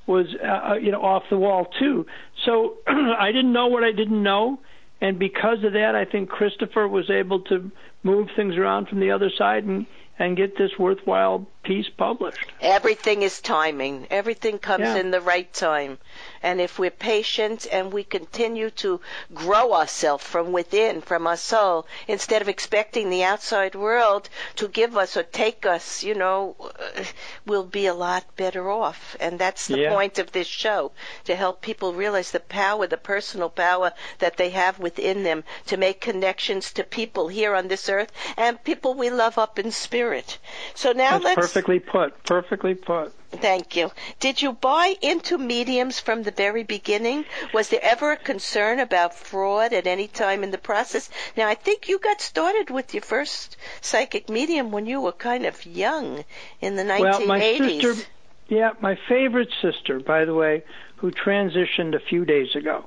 was 0.10 0.26
uh, 0.44 0.74
you 0.74 0.92
know 0.92 1.02
off 1.02 1.24
the 1.30 1.38
wall 1.38 1.68
too. 1.80 2.06
So 2.46 2.78
I 2.88 3.32
didn't 3.32 3.54
know 3.54 3.68
what 3.68 3.84
I 3.84 3.92
didn't 3.92 4.22
know, 4.22 4.60
and 5.00 5.18
because 5.20 5.64
of 5.64 5.74
that, 5.74 5.94
I 5.96 6.04
think 6.04 6.30
Christopher 6.30 6.88
was 6.88 7.10
able 7.10 7.42
to 7.44 7.72
move 8.04 8.28
things 8.36 8.56
around 8.56 8.88
from 8.88 9.00
the 9.00 9.12
other 9.12 9.30
side 9.38 9.64
and 9.64 9.86
and 10.18 10.36
get 10.36 10.58
this 10.58 10.72
worthwhile 10.78 11.48
piece 11.64 11.90
published. 11.90 12.52
Everything 12.62 13.22
is 13.22 13.42
timing. 13.42 14.08
Everything 14.10 14.58
comes 14.58 14.84
yeah. 14.84 14.98
in 14.98 15.12
the 15.12 15.22
right 15.22 15.52
time. 15.54 15.98
And 16.42 16.62
if 16.62 16.80
we're 16.80 16.90
patient 16.90 17.68
and 17.72 17.92
we 17.92 18.04
continue 18.04 18.70
to 18.72 19.02
grow 19.34 19.74
ourselves 19.74 20.24
from 20.24 20.54
within, 20.54 21.02
from 21.02 21.28
our 21.28 21.38
soul, 21.38 21.86
instead 22.08 22.42
of 22.42 22.48
expecting 22.48 23.10
the 23.10 23.24
outside 23.24 23.76
world 23.76 24.30
to 24.56 24.68
give 24.68 24.96
us 24.96 25.18
or 25.18 25.24
take 25.24 25.66
us, 25.66 26.04
you 26.04 26.16
know, 26.16 26.56
uh, 26.60 27.04
we'll 27.46 27.66
be 27.66 27.88
a 27.88 27.94
lot 27.94 28.24
better 28.38 28.70
off. 28.72 29.18
And 29.20 29.38
that's 29.38 29.68
the 29.68 29.80
yeah. 29.80 29.94
point 29.94 30.18
of 30.18 30.32
this 30.32 30.48
show, 30.48 30.92
to 31.26 31.36
help 31.36 31.62
people 31.62 31.94
realize 31.94 32.32
the 32.32 32.40
power, 32.40 32.88
the 32.88 32.98
personal 32.98 33.50
power 33.50 33.92
that 34.20 34.38
they 34.38 34.50
have 34.52 34.80
within 34.80 35.24
them 35.24 35.44
to 35.66 35.78
make 35.78 36.00
connections 36.00 36.72
to 36.74 36.84
people 36.84 37.28
here 37.28 37.54
on 37.54 37.68
this 37.68 37.90
earth 37.90 38.12
and 38.38 38.64
people 38.64 38.94
we 38.94 39.10
love 39.10 39.38
up 39.38 39.60
in 39.60 39.72
spirit. 39.72 40.38
So 40.74 40.94
now 40.94 41.20
that's 41.20 41.38
let's 41.38 41.49
perfectly 41.54 41.80
put. 41.80 42.24
Perfectly 42.24 42.76
put. 42.76 43.14
Thank 43.32 43.76
you. 43.76 43.92
Did 44.20 44.42
you 44.42 44.54
buy 44.54 44.96
into 45.02 45.38
mediums 45.38 46.00
from 46.00 46.24
the 46.24 46.32
very 46.32 46.64
beginning? 46.64 47.26
Was 47.54 47.70
there 47.70 47.80
ever 47.84 48.14
a 48.14 48.18
concern 48.18 48.80
about 48.80 49.14
fraud 49.14 49.72
at 49.72 49.86
any 49.86 50.08
time 50.08 50.44
in 50.44 50.52
the 50.52 50.58
process? 50.58 51.10
Now, 51.38 51.48
I 51.48 51.56
think 51.56 51.88
you 51.88 52.00
got 52.00 52.22
started 52.22 52.72
with 52.72 52.94
your 52.94 53.04
first 53.04 53.56
psychic 53.82 54.30
medium 54.30 54.72
when 54.72 54.88
you 54.88 55.02
were 55.02 55.12
kind 55.12 55.46
of 55.46 55.64
young 55.66 56.26
in 56.60 56.76
the 56.76 56.84
1980s. 56.84 57.00
Well, 57.00 57.28
my 57.28 57.40
sister, 57.40 58.10
yeah, 58.48 58.72
my 58.82 58.98
favorite 59.08 59.54
sister, 59.62 60.00
by 60.00 60.26
the 60.26 60.34
way, 60.34 60.64
who 60.98 61.12
transitioned 61.12 61.94
a 61.96 62.00
few 62.00 62.26
days 62.26 62.56
ago, 62.56 62.86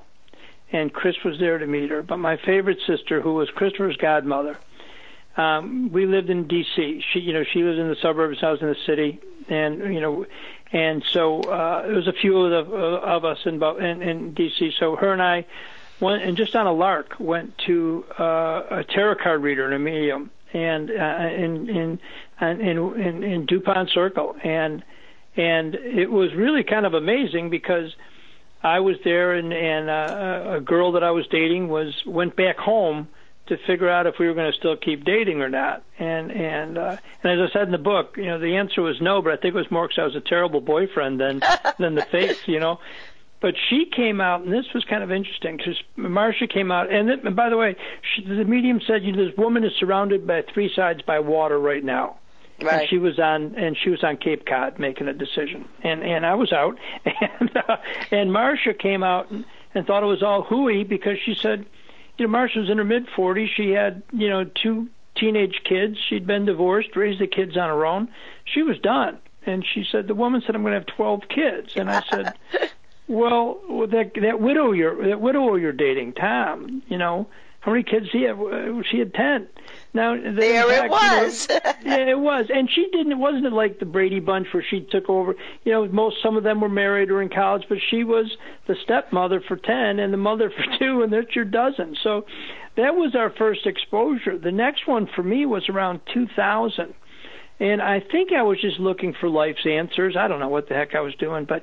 and 0.73 0.93
Chris 0.93 1.23
was 1.25 1.39
there 1.39 1.59
to 1.59 1.67
meet 1.67 1.91
her. 1.91 2.03
But 2.03 2.17
my 2.17 2.37
favorite 2.37 2.81
sister, 2.85 3.21
who 3.21 3.35
was 3.35 3.49
Christopher's 3.51 3.97
godmother, 3.97 4.59
um, 5.37 5.91
we 5.93 6.07
lived 6.07 6.31
in 6.31 6.47
D.C. 6.47 7.03
She, 7.13 7.21
you 7.21 7.33
know, 7.33 7.45
she 7.45 7.63
was 7.63 7.79
in 7.79 7.89
the 7.89 7.97
suburbs. 7.97 8.39
I 8.43 8.51
was 8.51 8.61
in 8.61 8.69
the 8.69 8.77
city, 8.87 9.21
and 9.49 9.95
you 9.95 10.01
know, 10.01 10.27
and 10.73 11.03
so 11.11 11.41
uh, 11.41 11.87
there 11.87 11.95
was 11.95 12.07
a 12.07 12.13
few 12.13 12.39
of, 12.39 12.69
the, 12.69 12.75
uh, 12.75 13.01
of 13.01 13.25
us 13.25 13.39
in, 13.47 13.63
in 13.63 14.03
in 14.03 14.35
D.C. 14.35 14.73
So 14.79 14.97
her 14.97 15.13
and 15.13 15.23
I 15.23 15.47
went, 16.01 16.23
and 16.23 16.37
just 16.37 16.55
on 16.55 16.67
a 16.67 16.73
lark, 16.73 17.15
went 17.19 17.57
to 17.67 18.05
uh, 18.19 18.63
a 18.71 18.85
tarot 18.85 19.17
card 19.23 19.43
reader 19.43 19.65
and 19.65 19.75
a 19.75 19.79
medium, 19.79 20.31
and 20.53 20.91
uh, 20.91 20.95
in 20.95 21.69
in 21.69 21.99
in 22.41 22.61
in, 22.61 23.23
in 23.23 23.47
Dupont 23.47 23.89
Circle, 23.89 24.37
and 24.45 24.85
and 25.35 25.75
it 25.77 26.11
was 26.11 26.35
really 26.35 26.65
kind 26.65 26.87
of 26.87 26.95
amazing 26.95 27.51
because. 27.51 27.95
I 28.65 28.79
was 28.79 28.95
there, 29.03 29.33
and 29.33 29.53
and 29.53 29.91
uh, 29.91 30.53
a 30.59 30.61
girl 30.61 30.93
that 30.93 31.03
I 31.03 31.11
was 31.11 31.27
dating 31.27 31.67
was 31.69 31.93
went 32.07 32.37
back 32.37 32.59
home 32.59 33.09
to 33.47 33.57
figure 33.67 33.89
out 33.89 34.07
if 34.07 34.19
we 34.19 34.27
were 34.27 34.35
going 34.35 34.51
to 34.51 34.57
still 34.57 34.77
keep 34.77 35.05
dating 35.05 35.41
or 35.41 35.49
not. 35.49 35.83
And 35.99 36.31
and 36.31 36.79
uh, 36.79 36.97
and 37.23 37.41
as 37.41 37.51
I 37.51 37.53
said 37.53 37.63
in 37.63 37.73
the 37.73 37.79
book, 37.79 38.17
you 38.17 38.27
know, 38.27 38.39
the 38.39 38.57
answer 38.57 38.83
was 38.83 39.01
no, 39.01 39.23
but 39.23 39.33
I 39.33 39.37
think 39.37 39.55
it 39.55 39.59
was 39.59 39.71
more 39.71 39.89
because 39.89 40.01
I 40.01 40.05
was 40.05 40.17
a 40.17 40.21
terrible 40.21 40.61
boyfriend 40.61 41.21
than 41.21 41.43
than 41.79 41.95
the 41.95 42.03
face, 42.03 42.47
you 42.47 42.61
know. 42.61 42.79
But 43.41 43.55
she 43.69 43.87
came 43.87 44.21
out, 44.21 44.43
and 44.43 44.53
this 44.53 44.67
was 44.73 44.85
kind 44.85 45.03
of 45.03 45.11
interesting 45.11 45.57
because 45.57 45.77
Marcia 45.97 46.47
came 46.47 46.71
out, 46.71 46.93
and, 46.93 47.11
it, 47.11 47.25
and 47.25 47.35
by 47.35 47.51
the 47.51 47.57
way, 47.57 47.75
she, 48.15 48.25
the 48.25 48.45
medium 48.45 48.81
said, 48.87 49.03
you 49.03 49.11
know, 49.11 49.27
"This 49.27 49.37
woman 49.37 49.65
is 49.65 49.73
surrounded 49.81 50.29
by 50.29 50.43
three 50.55 50.73
sides 50.75 51.03
by 51.03 51.19
water 51.19 51.59
right 51.59 51.83
now." 51.83 52.19
Right. 52.63 52.83
And 52.83 52.89
she 52.89 52.99
was 52.99 53.19
on, 53.19 53.57
and 53.57 53.77
she 53.77 53.91
was 53.91 54.05
on 54.05 54.19
Cape 54.19 54.47
Cod 54.47 54.79
making 54.79 55.09
a 55.09 55.13
decision, 55.13 55.69
and 55.83 56.05
and 56.05 56.25
I 56.25 56.37
was 56.37 56.53
out, 56.53 56.79
and 57.05 57.57
uh, 57.57 57.79
and 58.13 58.33
Marcia 58.33 58.75
came 58.75 59.03
out 59.03 59.33
and, 59.33 59.45
and 59.75 59.87
thought 59.89 60.05
it 60.05 60.07
was 60.07 60.23
all 60.23 60.43
hooey 60.43 60.85
because 60.85 61.19
she 61.25 61.35
said, 61.35 61.67
you 62.23 62.29
know, 62.29 62.33
Marcia 62.33 62.61
was 62.61 62.71
in 62.71 62.79
her 62.79 62.85
mid 62.85 63.09
40s. 63.09 63.49
She 63.57 63.71
had, 63.71 64.01
you 64.13 64.29
know, 64.29 64.45
two 64.45 64.89
teenage 65.17 65.63
kids. 65.65 65.99
She'd 66.09 66.25
been 66.25 66.45
divorced, 66.45 66.95
raised 66.95 67.21
the 67.21 67.27
kids 67.27 67.57
on 67.57 67.69
her 67.69 67.85
own. 67.85 68.09
She 68.45 68.63
was 68.63 68.79
done. 68.79 69.19
And 69.45 69.67
she 69.67 69.85
said, 69.91 70.07
the 70.07 70.15
woman 70.15 70.41
said, 70.47 70.55
I'm 70.55 70.63
going 70.63 70.71
to 70.71 70.79
have 70.79 70.87
12 70.87 71.23
kids. 71.29 71.73
And 71.75 71.91
I 71.91 72.01
said, 72.11 72.35
well, 73.09 73.59
that 73.89 74.13
that 74.23 74.41
widow 74.41 74.71
you're 74.71 75.09
that 75.09 75.21
widow 75.21 75.57
you're 75.57 75.73
dating, 75.73 76.13
Tom, 76.13 76.85
you 76.87 76.97
know, 76.97 77.27
how 77.63 77.71
many 77.71 77.85
kids 77.85 78.07
he 78.11 78.23
had? 78.23 78.37
Uh, 78.39 78.83
she 78.91 78.99
had 78.99 79.15
10. 79.15 79.47
Now 79.95 80.17
the, 80.17 80.33
there 80.33 80.67
fact, 80.67 80.85
it 80.85 80.91
was. 80.91 81.49
You 81.49 81.55
know, 81.55 81.73
yeah, 81.97 82.11
it 82.11 82.19
was, 82.19 82.47
and 82.53 82.69
she 82.69 82.89
didn't. 82.91 83.13
It 83.13 83.19
wasn't 83.19 83.53
like 83.53 83.79
the 83.79 83.87
Brady 83.87 84.19
Bunch 84.19 84.49
where 84.53 84.65
she 84.69 84.81
took 84.81 85.09
over. 85.09 85.37
You 85.63 85.73
know, 85.73 85.87
most 85.87 86.17
some 86.25 86.37
of 86.37 86.43
them 86.43 86.61
were 86.61 86.69
married 86.69 87.11
or 87.11 87.23
in 87.23 87.29
college, 87.29 87.63
but 87.69 87.79
she 87.89 88.03
was 88.03 88.37
the 88.67 88.75
stepmother 88.83 89.41
for 89.41 89.57
ten 89.57 90.01
and 90.01 90.13
the 90.13 90.19
mother 90.19 90.51
for 90.57 90.79
two, 90.79 91.03
and 91.03 91.13
that's 91.13 91.37
your 91.37 91.45
dozen. 91.45 91.97
So 92.03 92.27
that 92.77 92.97
was 92.97 93.15
our 93.15 93.31
first 93.31 93.65
exposure. 93.65 94.39
The 94.39 94.51
next 94.51 94.89
one 94.89 95.07
for 95.15 95.23
me 95.23 95.47
was 95.47 95.69
around 95.69 96.01
2000. 96.13 96.95
And 97.61 97.81
I 97.81 98.01
think 98.01 98.33
I 98.33 98.43
was 98.43 98.61
just 98.61 98.81
looking 98.81 99.15
for 99.15 99.29
life's 99.29 99.65
answers. 99.65 100.17
I 100.17 100.27
don't 100.27 100.41
know 100.41 100.49
what 100.49 100.69
the 100.69 100.75
heck 100.75 100.97
I 100.97 101.01
was 101.01 101.15
doing, 101.15 101.45
but 101.45 101.63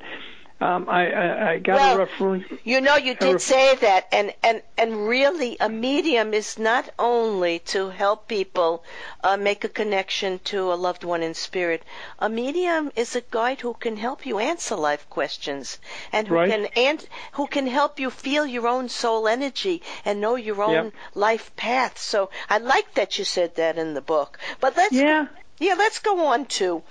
um, 0.61 0.89
I, 0.89 1.11
I, 1.11 1.51
I 1.51 1.59
got 1.59 1.75
well, 1.75 1.95
a 1.95 1.99
reference. 1.99 2.45
You 2.63 2.81
know, 2.81 2.97
you 2.97 3.15
did 3.15 3.41
say 3.41 3.75
that, 3.75 4.07
and, 4.11 4.33
and, 4.43 4.61
and 4.77 5.07
really, 5.07 5.55
a 5.59 5.69
medium 5.69 6.33
is 6.33 6.59
not 6.59 6.89
only 6.99 7.59
to 7.59 7.89
help 7.89 8.27
people 8.27 8.83
uh, 9.23 9.37
make 9.37 9.63
a 9.63 9.69
connection 9.69 10.39
to 10.45 10.73
a 10.73 10.75
loved 10.75 11.05
one 11.05 11.23
in 11.23 11.33
spirit. 11.33 11.83
A 12.19 12.27
medium 12.27 12.91
is 12.95 13.15
a 13.15 13.21
guide 13.21 13.61
who 13.61 13.73
can 13.73 13.95
help 13.95 14.25
you 14.25 14.39
answer 14.39 14.75
life 14.75 15.09
questions, 15.09 15.79
and 16.11 16.27
who 16.27 16.35
right. 16.35 16.49
can 16.49 16.65
and 16.75 17.07
who 17.33 17.47
can 17.47 17.67
help 17.67 17.99
you 17.99 18.09
feel 18.09 18.45
your 18.45 18.67
own 18.67 18.89
soul 18.89 19.27
energy 19.27 19.81
and 20.03 20.19
know 20.19 20.35
your 20.35 20.61
own 20.61 20.85
yep. 20.85 20.93
life 21.15 21.55
path. 21.55 21.97
So 21.97 22.29
I 22.49 22.57
like 22.57 22.95
that 22.95 23.17
you 23.17 23.23
said 23.23 23.55
that 23.55 23.77
in 23.77 23.93
the 23.93 24.01
book. 24.01 24.37
But 24.59 24.75
let's 24.75 24.93
yeah. 24.93 25.27
Yeah, 25.61 25.75
let's 25.77 25.99
go 25.99 26.27
on 26.27 26.45
to 26.45 26.83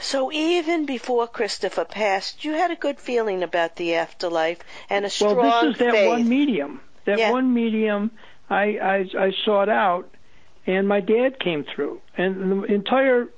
so 0.00 0.32
even 0.32 0.86
before 0.86 1.26
Christopher 1.26 1.84
passed, 1.84 2.44
you 2.44 2.52
had 2.52 2.70
a 2.70 2.76
good 2.76 2.98
feeling 2.98 3.42
about 3.42 3.76
the 3.76 3.94
afterlife 3.94 4.58
and 4.88 5.04
a 5.04 5.10
strong 5.10 5.36
faith. 5.36 5.44
Well, 5.44 5.62
this 5.64 5.72
is 5.74 5.78
that 5.78 5.92
faith. 5.92 6.08
one 6.08 6.28
medium. 6.28 6.80
That 7.04 7.18
yeah. 7.18 7.30
one 7.30 7.52
medium 7.54 8.10
I, 8.48 8.78
I 8.78 9.26
I 9.26 9.32
sought 9.44 9.68
out, 9.68 10.10
and 10.66 10.88
my 10.88 11.00
dad 11.00 11.38
came 11.38 11.64
through, 11.64 12.00
and 12.16 12.62
the 12.62 12.64
entire 12.64 13.28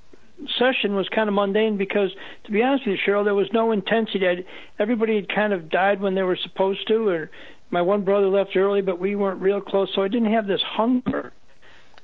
session 0.58 0.94
was 0.94 1.08
kind 1.08 1.28
of 1.28 1.34
mundane 1.34 1.76
because, 1.76 2.10
to 2.44 2.50
be 2.50 2.62
honest 2.62 2.86
with 2.86 2.98
you, 2.98 3.12
Cheryl, 3.12 3.24
there 3.24 3.34
was 3.34 3.52
no 3.52 3.72
intensity. 3.72 4.26
I'd, 4.26 4.44
everybody 4.78 5.16
had 5.16 5.28
kind 5.28 5.52
of 5.52 5.68
died 5.68 6.00
when 6.00 6.14
they 6.14 6.22
were 6.22 6.36
supposed 6.36 6.88
to, 6.88 7.08
or 7.08 7.30
my 7.70 7.82
one 7.82 8.02
brother 8.02 8.28
left 8.28 8.56
early, 8.56 8.82
but 8.82 8.98
we 8.98 9.14
weren't 9.14 9.40
real 9.40 9.60
close, 9.60 9.90
so 9.94 10.02
I 10.02 10.08
didn't 10.08 10.32
have 10.32 10.46
this 10.46 10.62
hunger. 10.62 11.32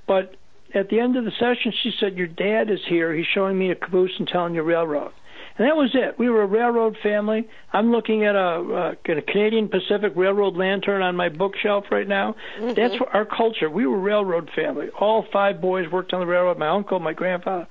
But 0.07 0.37
at 0.75 0.89
the 0.89 1.01
end 1.01 1.17
of 1.17 1.25
the 1.25 1.33
session, 1.33 1.73
she 1.83 1.93
said, 1.99 2.17
Your 2.17 2.27
dad 2.27 2.71
is 2.71 2.81
here. 2.89 3.15
He's 3.15 3.27
showing 3.35 3.59
me 3.59 3.71
a 3.71 3.75
caboose 3.75 4.15
and 4.19 4.29
telling 4.29 4.55
you 4.55 4.63
railroad. 4.63 5.13
And 5.59 5.67
that 5.67 5.77
was 5.77 5.91
it. 5.95 6.19
We 6.19 6.31
were 6.31 6.43
a 6.43 6.47
railroad 6.47 6.97
family. 7.03 7.49
I'm 7.73 7.91
looking 7.91 8.25
at 8.25 8.37
a, 8.37 8.39
a, 8.39 8.91
a 9.13 9.23
Canadian 9.23 9.69
Pacific 9.69 10.13
Railroad 10.15 10.57
lantern 10.57 11.03
on 11.03 11.17
my 11.17 11.29
bookshelf 11.29 11.87
right 11.91 12.07
now. 12.07 12.37
Mm-hmm. 12.61 12.75
That's 12.75 12.95
our 13.13 13.25
culture. 13.25 13.69
We 13.69 13.87
were 13.87 13.97
a 13.97 14.01
railroad 14.01 14.51
family. 14.55 14.89
All 15.01 15.27
five 15.33 15.61
boys 15.61 15.91
worked 15.91 16.13
on 16.13 16.21
the 16.21 16.27
railroad. 16.27 16.59
My 16.59 16.69
uncle, 16.69 17.01
my 17.01 17.13
grandfather. 17.13 17.67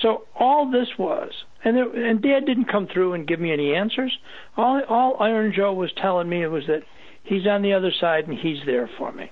So 0.00 0.24
all 0.34 0.70
this 0.70 0.88
was, 0.98 1.30
and 1.64 1.76
it, 1.76 1.94
and 1.94 2.22
Dad 2.22 2.46
didn't 2.46 2.70
come 2.70 2.86
through 2.86 3.12
and 3.12 3.26
give 3.26 3.40
me 3.40 3.52
any 3.52 3.74
answers. 3.74 4.16
All 4.56 4.80
all 4.88 5.16
Iron 5.20 5.52
Joe 5.54 5.74
was 5.74 5.92
telling 6.00 6.28
me 6.28 6.46
was 6.46 6.64
that 6.68 6.84
he's 7.24 7.46
on 7.46 7.62
the 7.62 7.74
other 7.74 7.90
side 8.00 8.28
and 8.28 8.38
he's 8.38 8.64
there 8.64 8.88
for 8.96 9.12
me. 9.12 9.30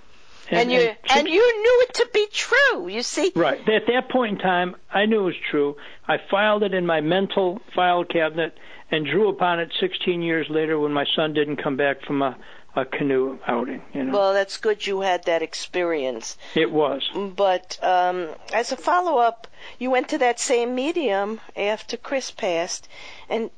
And, 0.51 0.61
and, 0.61 0.73
you 0.73 0.79
and, 0.79 0.97
and 1.11 1.29
you 1.29 1.63
knew 1.63 1.87
it 1.89 1.95
to 1.95 2.09
be 2.13 2.27
true. 2.33 2.89
You 2.89 3.03
see, 3.03 3.33
right 3.35 3.61
at 3.61 3.87
that 3.87 4.09
point 4.11 4.33
in 4.33 4.39
time, 4.39 4.77
I 4.91 5.07
knew 5.07 5.21
it 5.21 5.25
was 5.25 5.35
true. 5.51 5.77
I 6.07 6.17
filed 6.31 6.63
it 6.63 6.73
in 6.75 6.87
my 6.87 7.01
mental 7.01 7.61
file 7.75 8.05
cabinet 8.05 8.57
and 8.91 9.05
drew 9.05 9.29
upon 9.29 9.61
it 9.61 9.71
16 9.79 10.23
years 10.23 10.47
later 10.49 10.79
when 10.79 10.93
my 10.93 11.05
son 11.15 11.35
didn't 11.35 11.63
come 11.63 11.77
back 11.77 12.03
from 12.07 12.23
a 12.23 12.37
a 12.77 12.85
canoe 12.85 13.39
outing. 13.47 13.83
You 13.93 14.05
know. 14.05 14.13
Well, 14.13 14.33
that's 14.33 14.59
good 14.59 14.87
you 14.87 15.01
had 15.01 15.25
that 15.25 15.43
experience. 15.43 16.37
It 16.55 16.71
was. 16.71 17.03
But 17.15 17.79
um, 17.83 18.29
as 18.53 18.73
a 18.73 18.77
follow 18.77 19.19
up, 19.19 19.49
you 19.79 19.91
went 19.91 20.11
to 20.11 20.19
that 20.19 20.39
same 20.39 20.75
medium 20.75 21.41
after 21.57 21.97
Chris 21.97 22.31
passed, 22.31 22.89
and 23.29 23.51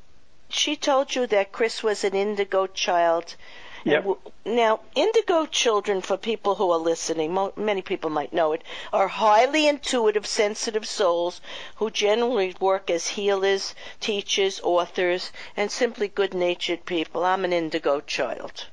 she 0.48 0.76
told 0.76 1.14
you 1.14 1.26
that 1.26 1.53
Chris 1.53 1.83
was 1.83 2.03
an 2.05 2.14
indigo 2.14 2.66
child 2.66 3.37
Yep. 3.84 4.06
Now, 4.44 4.80
indigo 4.94 5.46
children, 5.46 6.00
for 6.02 6.16
people 6.16 6.56
who 6.56 6.70
are 6.70 6.78
listening, 6.78 7.32
mo- 7.32 7.52
many 7.56 7.82
people 7.82 8.10
might 8.10 8.32
know 8.32 8.52
it, 8.52 8.62
are 8.92 9.08
highly 9.08 9.66
intuitive, 9.66 10.26
sensitive 10.26 10.86
souls 10.86 11.40
who 11.76 11.90
generally 11.90 12.54
work 12.60 12.90
as 12.90 13.08
healers, 13.08 13.74
teachers, 14.00 14.60
authors, 14.62 15.32
and 15.56 15.70
simply 15.70 16.08
good 16.08 16.34
natured 16.34 16.84
people. 16.84 17.24
I'm 17.24 17.44
an 17.44 17.52
indigo 17.52 18.00
child. 18.00 18.66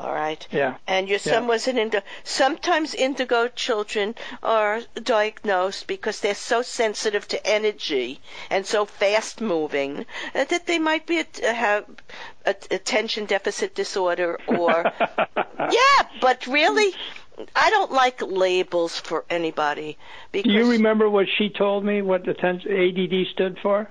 All 0.00 0.14
right. 0.14 0.48
Yeah. 0.50 0.76
And 0.86 1.10
your 1.10 1.18
son 1.18 1.42
yeah. 1.42 1.48
was 1.48 1.68
an 1.68 1.76
indigo. 1.76 2.02
Sometimes 2.24 2.94
indigo 2.94 3.48
children 3.48 4.14
are 4.42 4.80
diagnosed 4.94 5.86
because 5.86 6.20
they're 6.20 6.34
so 6.34 6.62
sensitive 6.62 7.28
to 7.28 7.46
energy 7.46 8.20
and 8.48 8.64
so 8.64 8.86
fast 8.86 9.42
moving 9.42 10.06
uh, 10.34 10.44
that 10.44 10.66
they 10.66 10.78
might 10.78 11.04
be 11.04 11.18
a, 11.18 11.26
uh, 11.44 11.52
have 11.52 11.84
a, 12.46 12.54
attention 12.70 13.26
deficit 13.26 13.74
disorder 13.74 14.38
or 14.46 14.90
yeah. 15.36 16.00
But 16.22 16.46
really, 16.46 16.94
I 17.54 17.68
don't 17.68 17.92
like 17.92 18.22
labels 18.22 18.98
for 18.98 19.26
anybody. 19.28 19.98
Because 20.32 20.50
Do 20.50 20.58
you 20.58 20.70
remember 20.70 21.10
what 21.10 21.26
she 21.36 21.50
told 21.50 21.84
me? 21.84 22.00
What 22.00 22.24
the 22.24 22.30
ADD 22.30 23.26
stood 23.34 23.58
for? 23.62 23.90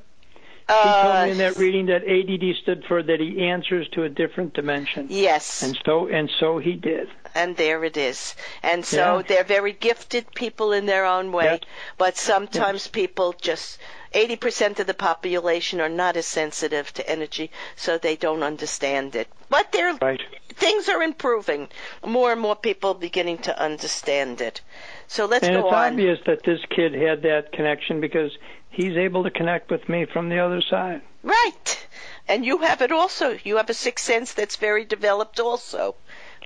She 0.70 0.76
uh, 0.76 1.02
told 1.02 1.26
me 1.26 1.32
in 1.32 1.38
that 1.40 1.58
reading 1.58 1.88
that 1.88 2.04
ADD 2.08 2.56
stood 2.62 2.86
for 2.88 3.02
that 3.02 3.20
he 3.20 3.44
answers 3.44 3.88
to 3.94 4.04
a 4.04 4.10
different 4.10 4.54
dimension. 4.54 5.08
Yes. 5.10 5.64
And 5.64 5.76
so 5.84 6.06
and 6.08 6.30
so 6.40 6.60
he 6.60 6.74
did. 6.74 7.08
And 7.34 7.58
there 7.58 7.84
it 7.84 7.98
is. 7.98 8.36
And 8.62 8.86
so 8.86 9.18
Yeah. 9.18 9.22
they're 9.28 9.44
very 9.44 9.72
gifted 9.72 10.32
people 10.36 10.72
in 10.72 10.86
their 10.86 11.06
own 11.06 11.32
way, 11.32 11.46
Yes. 11.46 11.60
but 11.98 12.18
sometimes 12.18 12.88
people 12.88 13.34
just 13.34 13.80
80% 14.14 14.80
of 14.80 14.86
the 14.86 14.94
population 14.94 15.82
are 15.82 15.90
not 15.90 16.16
as 16.18 16.28
sensitive 16.28 16.94
to 16.94 17.10
energy, 17.10 17.50
so 17.76 17.98
they 17.98 18.16
don't 18.16 18.44
understand 18.44 19.16
it. 19.16 19.28
But 19.50 19.72
they're 19.72 19.96
Right. 20.00 20.22
things 20.56 20.88
are 20.88 21.02
improving. 21.02 21.70
More 22.06 22.32
and 22.32 22.42
more 22.42 22.56
people 22.56 22.94
beginning 22.94 23.40
to 23.40 23.60
understand 23.60 24.40
it. 24.42 24.62
So 25.08 25.26
let's 25.26 25.48
and 25.48 25.56
go 25.56 25.68
it's 25.68 25.74
on. 25.76 25.94
obvious 25.94 26.20
that 26.28 26.44
this 26.44 26.60
kid 26.70 26.94
had 26.94 27.24
that 27.24 27.52
connection 27.54 28.00
because 28.02 28.32
he's 28.70 28.98
able 28.98 29.24
to 29.24 29.32
connect 29.32 29.70
with 29.70 29.88
me 29.90 30.06
from 30.06 30.30
the 30.30 30.40
other 30.40 30.62
side. 30.62 31.02
Right. 31.24 31.88
And 32.28 32.46
you 32.46 32.60
have 32.60 32.82
it 32.82 32.92
also. 32.92 33.38
You 33.44 33.58
have 33.58 33.70
a 33.70 33.74
sixth 33.74 34.06
sense 34.06 34.34
that's 34.34 34.56
very 34.56 34.86
developed 34.86 35.40
also. 35.40 35.96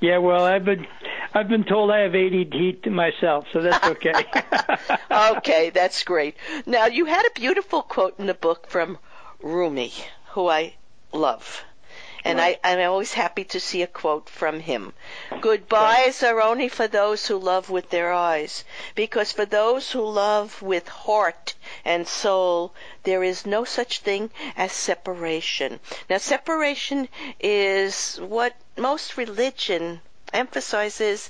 Yeah, 0.01 0.17
well, 0.17 0.43
I've 0.43 0.65
been 0.65 0.87
I've 1.33 1.47
been 1.47 1.63
told 1.63 1.91
I 1.91 1.99
have 1.99 2.15
ADD 2.15 2.83
to 2.83 2.89
myself, 2.89 3.45
so 3.53 3.61
that's 3.61 3.87
okay. 3.87 4.13
okay, 5.11 5.69
that's 5.69 6.03
great. 6.03 6.35
Now, 6.65 6.85
you 6.85 7.05
had 7.05 7.25
a 7.25 7.39
beautiful 7.39 7.81
quote 7.81 8.19
in 8.19 8.27
the 8.27 8.33
book 8.33 8.67
from 8.67 8.97
Rumi, 9.41 9.91
who 10.31 10.47
I 10.47 10.75
love. 11.11 11.63
And 12.25 12.39
Right. 12.39 12.57
I, 12.63 12.71
I'm 12.71 12.89
always 12.89 13.13
happy 13.13 13.43
to 13.43 13.59
see 13.59 13.81
a 13.81 13.87
quote 13.87 14.29
from 14.29 14.61
him. 14.61 14.93
Goodbyes 15.41 16.23
are 16.23 16.41
only 16.41 16.69
for 16.69 16.87
those 16.87 17.27
who 17.27 17.37
love 17.37 17.69
with 17.69 17.89
their 17.89 18.13
eyes, 18.13 18.63
because 18.95 19.33
for 19.33 19.45
those 19.45 19.91
who 19.91 20.01
love 20.05 20.61
with 20.61 20.87
heart 20.87 21.53
and 21.83 22.07
soul, 22.07 22.73
there 23.03 23.23
is 23.23 23.45
no 23.45 23.65
such 23.65 23.99
thing 23.99 24.31
as 24.55 24.71
separation. 24.71 25.81
Now, 26.09 26.17
separation 26.17 27.09
is 27.41 28.15
what 28.21 28.55
most 28.77 29.17
religion 29.17 30.01
emphasizes 30.31 31.29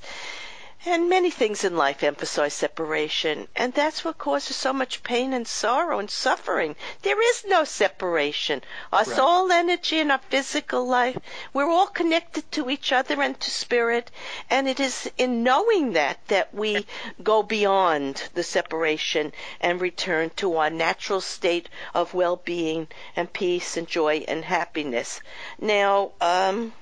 and 0.86 1.10
many 1.10 1.32
things 1.32 1.64
in 1.64 1.78
life 1.78 2.04
emphasize 2.04 2.54
separation, 2.54 3.48
and 3.56 3.74
that's 3.74 4.04
what 4.04 4.18
causes 4.18 4.56
so 4.56 4.74
much 4.74 5.02
pain 5.02 5.32
and 5.32 5.48
sorrow 5.48 6.00
and 6.00 6.12
suffering. 6.12 6.76
There 7.04 7.22
is 7.22 7.46
no 7.48 7.64
separation. 7.64 8.62
Our 8.92 9.04
Right. 9.06 9.16
soul 9.16 9.52
energy 9.52 10.00
and 10.00 10.12
our 10.12 10.20
physical 10.30 10.86
life, 10.86 11.18
we're 11.54 11.70
all 11.70 11.88
connected 11.88 12.52
to 12.54 12.70
each 12.70 12.92
other 12.92 13.22
and 13.22 13.40
to 13.40 13.50
spirit, 13.50 14.12
and 14.50 14.68
it 14.68 14.80
is 14.80 15.10
in 15.18 15.44
knowing 15.44 15.94
that 15.94 16.20
that 16.28 16.54
we 16.54 16.86
go 17.22 17.44
beyond 17.44 18.30
the 18.34 18.44
separation 18.44 19.32
and 19.62 19.80
return 19.80 20.32
to 20.32 20.58
our 20.58 20.70
natural 20.70 21.22
state 21.22 21.70
of 21.94 22.14
well-being 22.14 22.88
and 23.16 23.32
peace 23.32 23.78
and 23.78 23.88
joy 23.88 24.26
and 24.28 24.44
happiness. 24.44 25.22
Now, 25.60 26.12
um, 26.20 26.74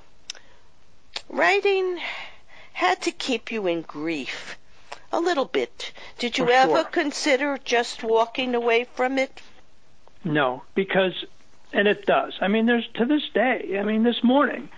writing 1.30 2.02
had 2.74 3.02
to 3.04 3.12
keep 3.12 3.52
you 3.52 3.68
in 3.68 3.82
grief 3.82 4.58
a 5.12 5.20
little 5.20 5.46
bit. 5.46 5.92
Did 6.18 6.38
you 6.38 6.46
For 6.46 6.52
ever 6.52 6.76
sure. 6.76 6.84
consider 6.86 7.58
just 7.64 8.04
walking 8.04 8.56
away 8.56 8.86
from 8.96 9.18
it? 9.18 9.42
No, 10.24 10.64
because 10.76 11.14
and 11.74 11.88
it 11.88 12.06
does. 12.06 12.34
I 12.42 12.48
mean, 12.48 12.66
there's 12.66 12.88
to 12.96 13.06
this 13.06 13.24
day. 13.34 13.78
I 13.80 13.84
mean, 13.84 14.04
this 14.04 14.24
morning, 14.24 14.70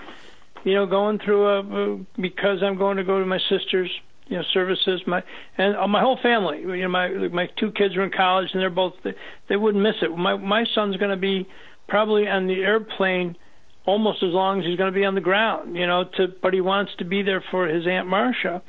you 0.63 0.75
know, 0.75 0.86
going 0.86 1.19
through 1.19 1.47
a, 1.47 2.21
because 2.21 2.62
I'm 2.63 2.77
going 2.77 2.97
to 2.97 3.03
go 3.03 3.19
to 3.19 3.25
my 3.25 3.39
sister's 3.49 3.91
you 4.27 4.38
know 4.38 4.43
services. 4.53 5.01
My 5.06 5.23
and 5.58 5.75
uh, 5.75 5.88
my 5.88 6.01
whole 6.01 6.17
family. 6.17 6.62
You 6.62 6.84
know, 6.84 6.88
my 6.88 7.10
my 7.10 7.47
two 7.58 7.71
kids 7.71 7.95
are 7.95 8.03
in 8.03 8.12
college, 8.12 8.49
and 8.53 8.62
they're 8.62 8.69
both 8.69 8.93
they, 9.03 9.13
they 9.49 9.56
wouldn't 9.56 9.84
miss 9.84 9.95
it. 10.01 10.15
My 10.15 10.38
my 10.38 10.65
son's 10.73 10.97
going 10.97 11.12
to 11.12 11.17
be 11.17 11.47
probably 11.88 12.27
on 12.27 12.47
the 12.47 12.62
airplane 12.62 13.36
almost 13.85 14.23
as 14.23 14.31
long 14.31 14.59
as 14.59 14.65
he's 14.65 14.77
going 14.77 14.91
to 14.91 14.97
be 14.97 15.05
on 15.05 15.15
the 15.15 15.21
ground. 15.21 15.75
You 15.75 15.87
know, 15.87 16.05
to 16.17 16.27
but 16.41 16.53
he 16.53 16.61
wants 16.61 16.91
to 16.97 17.05
be 17.05 17.21
there 17.21 17.43
for 17.51 17.67
his 17.67 17.85
aunt 17.87 18.07
Marcia. 18.07 18.61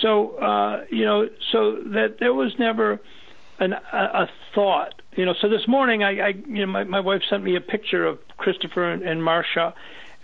So 0.00 0.36
uh, 0.36 0.84
you 0.90 1.04
know, 1.04 1.28
so 1.52 1.76
that 1.86 2.16
there 2.20 2.34
was 2.34 2.52
never 2.58 3.00
an, 3.58 3.72
a, 3.72 3.96
a 3.96 4.30
thought. 4.54 5.00
You 5.16 5.24
know, 5.26 5.34
so 5.40 5.48
this 5.48 5.68
morning 5.68 6.02
I, 6.02 6.20
I 6.20 6.28
you 6.28 6.66
know, 6.66 6.72
my 6.72 6.84
my 6.84 7.00
wife 7.00 7.22
sent 7.28 7.44
me 7.44 7.56
a 7.56 7.60
picture 7.60 8.06
of 8.06 8.18
Christopher 8.36 8.90
and, 8.90 9.02
and 9.02 9.22
Marcia 9.22 9.74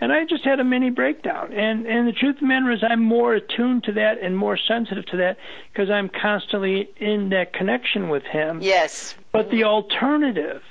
and 0.01 0.11
I 0.11 0.25
just 0.25 0.43
had 0.43 0.59
a 0.59 0.63
mini 0.63 0.89
breakdown. 0.89 1.53
And 1.53 1.85
and 1.85 2.07
the 2.07 2.11
truth 2.11 2.35
of 2.35 2.41
the 2.41 2.47
matter 2.47 2.71
is, 2.71 2.83
I'm 2.83 3.03
more 3.03 3.35
attuned 3.35 3.83
to 3.83 3.93
that 3.93 4.19
and 4.19 4.35
more 4.35 4.57
sensitive 4.57 5.05
to 5.07 5.17
that 5.17 5.37
because 5.71 5.91
I'm 5.91 6.09
constantly 6.09 6.89
in 6.97 7.29
that 7.29 7.53
connection 7.53 8.09
with 8.09 8.23
him. 8.23 8.59
Yes. 8.61 9.13
But 9.31 9.51
the 9.51 9.63
alternative, 9.65 10.63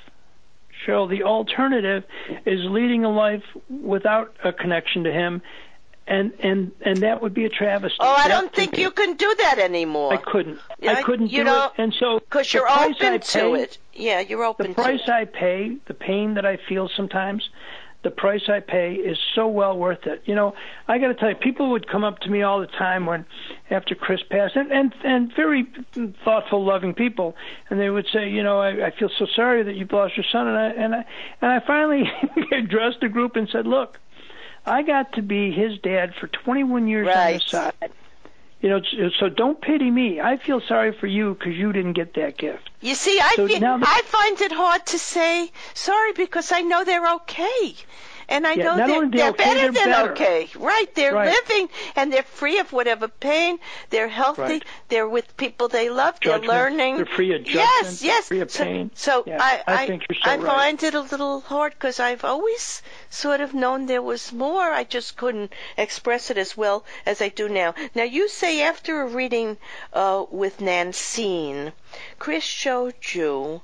Cheryl, 0.85 1.09
the 1.09 1.23
alternative 1.23 2.03
is 2.45 2.59
leading 2.65 3.03
a 3.05 3.09
life 3.11 3.43
without 3.69 4.35
a 4.43 4.51
connection 4.53 5.03
to 5.05 5.11
him. 5.11 5.41
And 6.07 6.33
and 6.39 6.71
and 6.81 6.97
that 7.03 7.21
would 7.21 7.33
be 7.33 7.45
a 7.45 7.49
travesty. 7.49 7.95
Oh, 7.99 8.11
I 8.17 8.27
That 8.27 8.41
don't 8.41 8.53
think 8.53 8.75
me- 8.75 8.81
you 8.81 8.91
can 8.91 9.13
do 9.13 9.33
that 9.35 9.59
anymore. 9.59 10.11
I 10.11 10.17
couldn't. 10.17 10.59
Yeah, 10.79 10.93
I 10.93 11.03
couldn't 11.03 11.27
you 11.31 11.37
do 11.39 11.43
know, 11.45 11.65
it. 11.67 11.71
And 11.81 11.93
so 11.99 12.19
Because 12.19 12.51
you're 12.53 12.67
open 12.67 13.13
I 13.13 13.17
to 13.19 13.39
pay- 13.39 13.53
it. 13.61 13.77
Yeah, 13.93 14.19
you're 14.19 14.43
open 14.43 14.69
the 14.69 14.73
price. 14.73 15.07
I 15.07 15.25
pay, 15.25 15.77
the 15.85 15.93
pain 15.93 16.33
that 16.33 16.45
I 16.45 16.57
feel 16.67 16.89
sometimes, 16.97 17.47
the 18.03 18.11
price 18.11 18.49
I 18.49 18.59
pay 18.61 18.95
is 18.95 19.17
so 19.35 19.47
well 19.47 19.77
worth 19.77 20.07
it. 20.07 20.23
You 20.25 20.33
know, 20.33 20.55
I 20.87 20.97
got 20.97 21.09
to 21.09 21.13
tell 21.13 21.29
you, 21.29 21.35
people 21.35 21.69
would 21.71 21.87
come 21.87 22.03
up 22.03 22.19
to 22.21 22.29
me 22.29 22.41
all 22.41 22.59
the 22.59 22.67
time 22.67 23.05
when 23.05 23.25
after 23.69 23.93
Chris 23.95 24.21
passed, 24.29 24.55
and 24.55 24.71
and, 24.71 24.93
and 25.03 25.31
very 25.35 25.67
thoughtful, 26.23 26.65
loving 26.65 26.93
people, 26.93 27.35
and 27.69 27.79
they 27.79 27.89
would 27.89 28.07
say, 28.11 28.29
you 28.29 28.41
know, 28.43 28.59
I, 28.59 28.87
I 28.87 28.91
feel 28.91 29.09
so 29.19 29.27
sorry 29.35 29.63
that 29.63 29.75
you've 29.75 29.91
lost 29.91 30.17
your 30.17 30.25
son, 30.31 30.47
and 30.47 30.57
I 30.57 30.69
and 30.69 30.95
I 30.95 31.05
and 31.41 31.51
I 31.51 31.59
finally 31.65 32.11
addressed 32.51 33.01
the 33.01 33.09
group 33.09 33.35
and 33.35 33.47
said, 33.49 33.67
look, 33.67 33.99
I 34.65 34.81
got 34.83 35.13
to 35.13 35.21
be 35.21 35.51
his 35.51 35.77
dad 35.79 36.13
for 36.19 36.27
21 36.27 36.87
years 36.87 37.07
on 37.07 37.13
Right. 37.13 37.33
this 37.41 37.49
side. 37.49 37.91
You 38.61 38.69
know, 38.69 38.81
so 39.19 39.27
don't 39.27 39.59
pity 39.59 39.89
me. 39.89 40.21
I 40.21 40.37
feel 40.37 40.61
sorry 40.61 40.91
for 40.99 41.07
you 41.07 41.33
because 41.33 41.55
you 41.55 41.73
didn't 41.73 41.93
get 41.93 42.13
that 42.13 42.37
gift. 42.37 42.69
You 42.79 42.93
see, 42.93 43.19
I 43.19 43.33
So 43.35 43.47
the- 43.47 43.59
I 43.65 44.01
find 44.05 44.39
it 44.39 44.51
hard 44.51 44.85
to 44.87 44.99
say 44.99 45.51
sorry 45.73 46.13
because 46.13 46.51
I 46.51 46.61
know 46.61 46.83
they're 46.83 47.13
okay. 47.15 47.73
And 48.31 48.47
I 48.47 48.53
Yeah, 48.53 48.63
know 48.63 48.87
they're, 48.87 49.09
they're 49.09 49.33
better 49.33 49.71
than 49.71 49.73
better. 49.73 50.11
okay. 50.13 50.49
Right, 50.55 50.95
they're 50.95 51.13
Right. 51.13 51.27
living 51.27 51.69
and 51.97 52.11
they're 52.13 52.23
free 52.23 52.59
of 52.59 52.71
whatever 52.71 53.07
pain. 53.09 53.59
They're 53.89 54.07
healthy. 54.07 54.41
Right. 54.41 54.65
They're 54.87 55.07
with 55.07 55.35
people 55.37 55.67
they 55.67 55.89
love. 55.89 56.19
Judgment. 56.21 56.43
They're 56.47 56.55
learning. 56.61 56.95
They're 56.97 57.05
free 57.17 57.33
of 57.35 57.45
Yes, 57.45 57.83
judgment, 57.83 58.01
yes. 58.01 58.27
free 58.29 58.39
of 58.39 58.51
so, 58.51 58.63
pain. 58.63 58.91
So 58.95 59.23
Yeah, 59.27 59.37
I, 59.41 59.63
I 59.67 59.85
think 59.85 60.03
you're 60.09 60.17
so 60.23 60.31
I 60.31 60.37
right. 60.37 60.45
find 60.45 60.83
it 60.83 60.93
a 60.93 61.01
little 61.01 61.41
hard 61.41 61.73
because 61.73 61.99
I've 61.99 62.23
always 62.23 62.81
sort 63.09 63.41
of 63.41 63.53
known 63.53 63.85
there 63.85 64.01
was 64.01 64.31
more. 64.31 64.61
I 64.71 64.85
just 64.85 65.17
couldn't 65.17 65.51
express 65.77 66.31
it 66.31 66.37
as 66.37 66.55
well 66.55 66.85
as 67.05 67.21
I 67.21 67.29
do 67.29 67.49
now. 67.49 67.75
Now 67.95 68.03
you 68.03 68.29
say 68.29 68.61
after 68.61 69.01
a 69.01 69.07
reading 69.07 69.57
uh, 69.93 70.23
with 70.31 70.59
Nancine, 70.61 71.73
Chris 72.17 72.43
showed 72.43 72.95
you 73.13 73.61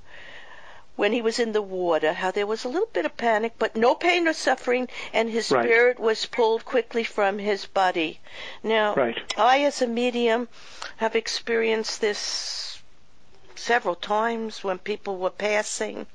when 0.98 1.14
he 1.14 1.22
was 1.22 1.38
in 1.38 1.52
the 1.52 1.62
water, 1.62 2.12
how 2.14 2.32
there 2.32 2.48
was 2.48 2.66
a 2.66 2.68
little 2.68 2.90
bit 2.92 3.06
of 3.06 3.16
panic, 3.16 3.54
but 3.60 3.76
no 3.76 3.94
pain 3.94 4.28
or 4.28 4.34
suffering, 4.34 4.90
and 5.14 5.30
his 5.30 5.52
Right. 5.52 5.64
spirit 5.64 6.00
was 6.00 6.26
pulled 6.26 6.66
quickly 6.66 7.04
from 7.04 7.38
his 7.38 7.68
body. 7.68 8.20
Now, 8.64 8.96
Right. 8.96 9.16
I, 9.38 9.64
as 9.64 9.80
a 9.82 9.88
medium, 9.88 10.50
have 10.98 11.16
experienced 11.16 12.02
this 12.02 12.82
several 13.56 13.96
times 13.96 14.64
when 14.64 14.80
people 14.80 15.18
were 15.18 15.30
passing 15.30 16.08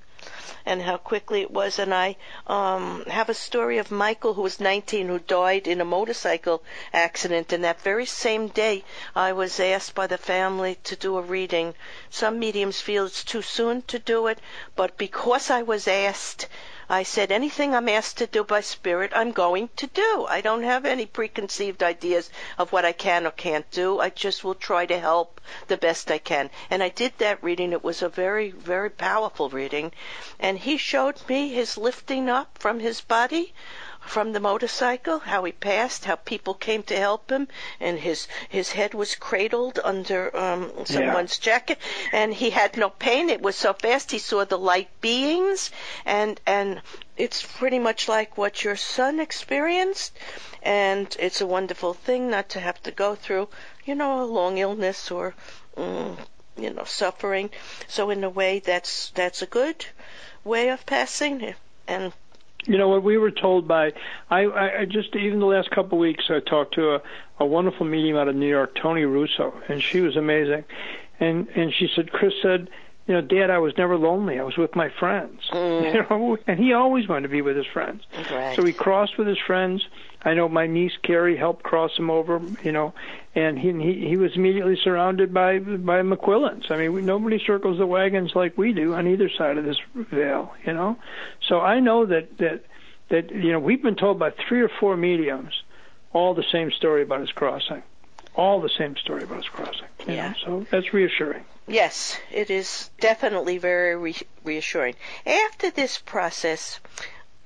and 0.67 0.83
how 0.83 0.97
quickly 0.97 1.41
it 1.41 1.51
was. 1.51 1.79
And 1.79 1.95
I 1.95 2.17
um, 2.47 3.05
have 3.07 3.29
a 3.29 3.35
story 3.35 3.79
of 3.79 3.91
Michael, 3.91 4.35
who 4.35 4.43
was 4.43 4.59
19, 4.61 5.09
who 5.09 5.19
died 5.19 5.69
in 5.69 5.81
a 5.81 5.85
motorcycle 5.85 6.63
accident. 6.93 7.53
And 7.53 7.63
that 7.65 7.81
very 7.81 8.07
same 8.07 8.49
day, 8.49 8.85
I 9.15 9.33
was 9.33 9.61
asked 9.61 9.95
by 9.95 10.07
the 10.07 10.19
family 10.19 10.77
to 10.85 10.97
do 10.97 11.17
a 11.19 11.23
reading. 11.23 11.75
Some 12.11 12.39
mediums 12.39 12.81
feel 12.81 13.07
it's 13.07 13.25
too 13.25 13.43
soon 13.43 13.83
to 13.83 13.99
do 13.99 14.27
it, 14.27 14.39
but 14.75 14.97
because 14.99 15.51
I 15.51 15.63
was 15.63 15.87
asked, 15.87 16.49
I 16.95 17.05
said, 17.05 17.33
anything 17.33 17.75
I'm 17.75 17.89
asked 17.89 18.19
to 18.19 18.27
do 18.27 18.45
by 18.45 18.61
spirit, 18.61 19.13
I'm 19.15 19.33
going 19.33 19.71
to 19.77 19.87
do. 19.87 20.27
I 20.29 20.43
don't 20.43 20.63
have 20.63 20.85
any 20.85 21.07
preconceived 21.07 21.83
ideas 21.83 22.29
of 22.59 22.71
what 22.71 22.85
I 22.85 22.93
can 22.93 23.27
or 23.27 23.31
can't 23.31 23.71
do. 23.71 23.99
I 23.99 24.11
just 24.11 24.45
will 24.45 24.55
try 24.55 24.85
to 24.85 24.99
help 24.99 25.41
the 25.69 25.79
best 25.79 26.11
I 26.11 26.19
can. 26.19 26.51
And 26.69 26.83
I 26.83 26.91
did 26.91 27.15
that 27.17 27.43
reading. 27.43 27.73
It 27.73 27.83
was 27.83 28.03
a 28.03 28.11
very, 28.11 28.51
very 28.51 28.91
powerful 28.91 29.49
reading. 29.49 29.93
And 30.39 30.59
he 30.59 30.77
showed 30.77 31.27
me 31.31 31.49
his 31.49 31.79
lifting 31.79 32.29
up 32.29 32.59
from 32.59 32.79
his 32.79 33.01
body 33.01 33.55
from 34.05 34.33
the 34.33 34.41
motorcycle, 34.41 35.21
how 35.21 35.45
he 35.45 35.53
passed, 35.53 36.05
how 36.05 36.17
people 36.17 36.55
came 36.55 36.83
to 36.83 36.97
help 36.97 37.31
him, 37.31 37.49
and 37.81 37.99
his 37.99 38.27
his 38.49 38.73
head 38.73 38.95
was 38.95 39.15
cradled 39.15 39.79
under 39.83 40.37
um, 40.37 40.71
someone's 40.85 41.39
jacket, 41.39 41.79
and 42.13 42.35
he 42.35 42.51
had 42.51 42.77
no 42.77 42.91
pain. 42.91 43.31
It 43.31 43.41
was 43.41 43.57
so 43.57 43.73
fast. 43.73 44.11
He 44.11 44.19
saw 44.19 44.45
the 44.45 44.59
light 44.59 44.89
beings, 45.01 45.71
and 46.05 46.41
and 46.47 46.83
it's 47.17 47.43
pretty 47.43 47.79
much 47.79 48.09
like 48.09 48.37
what 48.37 48.65
your 48.65 48.77
son 48.77 49.21
experienced, 49.21 50.13
and 50.63 51.17
it's 51.19 51.41
a 51.41 51.47
wonderful 51.47 51.95
thing 51.95 52.29
not 52.29 52.49
to 52.51 52.61
have 52.61 52.83
to 52.83 52.91
go 52.91 53.15
through, 53.15 53.49
you 53.85 53.95
know, 53.95 54.23
a 54.23 54.25
long 54.25 54.59
illness 54.59 55.11
or. 55.11 55.35
Mm, 55.77 56.19
you 56.55 56.69
know, 56.69 56.85
suffering. 56.85 57.49
So 57.89 58.11
in 58.11 58.23
a 58.25 58.29
way, 58.29 58.59
that's 58.59 59.11
that's 59.15 59.41
a 59.41 59.47
good 59.47 59.87
way 60.45 60.69
of 60.69 60.85
passing, 60.85 61.55
and 61.89 62.13
You 62.65 62.79
know 62.79 62.89
what 62.89 63.03
we 63.03 63.19
were 63.19 63.31
told 63.31 63.67
by 63.67 63.93
I, 64.31 64.47
I 64.81 64.85
just 64.85 65.15
even 65.17 65.41
the 65.41 65.47
last 65.47 65.71
couple 65.71 65.99
of 65.99 66.01
weeks 66.01 66.25
I 66.31 66.41
talked 66.41 66.75
to 66.75 66.95
a, 66.95 67.03
a 67.41 67.47
wonderful 67.47 67.85
medium 67.87 68.17
out 68.17 68.29
of 68.29 68.37
New 68.37 68.49
York, 68.49 68.77
Tony 68.81 69.05
Russo, 69.05 69.53
and 69.69 69.83
she 69.83 70.01
was 70.01 70.17
amazing, 70.17 70.65
and 71.19 71.49
and 71.57 71.73
she 71.73 71.89
said 71.95 72.13
Chris 72.13 72.35
said. 72.43 72.69
You 73.09 73.15
know, 73.15 73.21
Dad, 73.21 73.51
I 73.51 73.59
was 73.59 73.77
never 73.77 73.99
lonely. 73.99 74.39
I 74.39 74.45
was 74.45 74.57
with 74.57 74.77
my 74.77 74.89
friends. 74.89 75.41
Mm. 75.51 75.83
You 75.93 76.07
know, 76.09 76.39
and 76.47 76.57
he 76.57 76.73
always 76.73 77.09
wanted 77.09 77.23
to 77.23 77.29
be 77.31 77.43
with 77.43 77.57
his 77.57 77.67
friends. 77.67 78.05
Right. 78.31 78.55
So 78.55 78.65
he 78.65 78.73
crossed 78.73 79.19
with 79.19 79.27
his 79.27 79.39
friends. 79.45 79.85
I 80.25 80.35
know 80.35 80.49
my 80.49 80.67
niece 80.67 80.93
Carrie 81.03 81.37
helped 81.37 81.63
cross 81.63 81.97
him 81.97 82.11
over. 82.11 82.41
You 82.63 82.73
know, 82.73 82.95
and 83.35 83.59
he 83.59 83.73
he, 83.73 84.09
he 84.09 84.17
was 84.17 84.33
immediately 84.35 84.77
surrounded 84.83 85.35
by 85.35 85.59
by 85.59 86.03
McQuillans. 86.03 86.71
I 86.71 86.77
mean, 86.77 86.93
we, 86.93 87.03
nobody 87.03 87.41
circles 87.45 87.79
the 87.79 87.87
wagons 87.87 88.33
like 88.35 88.57
we 88.57 88.73
do 88.73 88.95
on 88.95 89.09
either 89.09 89.29
side 89.31 89.59
of 89.59 89.65
this 89.65 89.79
veil. 89.95 90.55
You 90.67 90.75
know, 90.75 90.97
so 91.49 91.61
I 91.61 91.81
know 91.81 92.07
that 92.07 92.39
that 92.39 92.65
that 93.11 93.31
you 93.31 93.53
know 93.53 93.59
we've 93.59 93.83
been 93.83 93.97
told 93.97 94.19
by 94.19 94.31
three 94.49 94.63
or 94.63 94.71
four 94.81 94.97
mediums 94.97 95.53
all 96.13 96.35
the 96.35 96.45
same 96.53 96.71
story 96.71 97.03
about 97.03 97.21
his 97.21 97.33
crossing, 97.33 97.83
all 98.35 98.61
the 98.61 98.71
same 98.79 98.97
story 98.97 99.25
about 99.25 99.39
his 99.39 99.49
crossing. 99.49 99.89
Yeah. 100.07 100.29
know, 100.29 100.35
so 100.45 100.67
that's 100.71 100.93
reassuring. 100.93 101.45
Yes, 101.69 102.19
it 102.31 102.51
is 102.51 102.91
definitely 103.01 103.59
very 103.59 103.97
re- 103.97 104.17
reassuring. 104.45 104.97
After 105.25 105.71
this 105.71 105.99
process, 105.99 106.81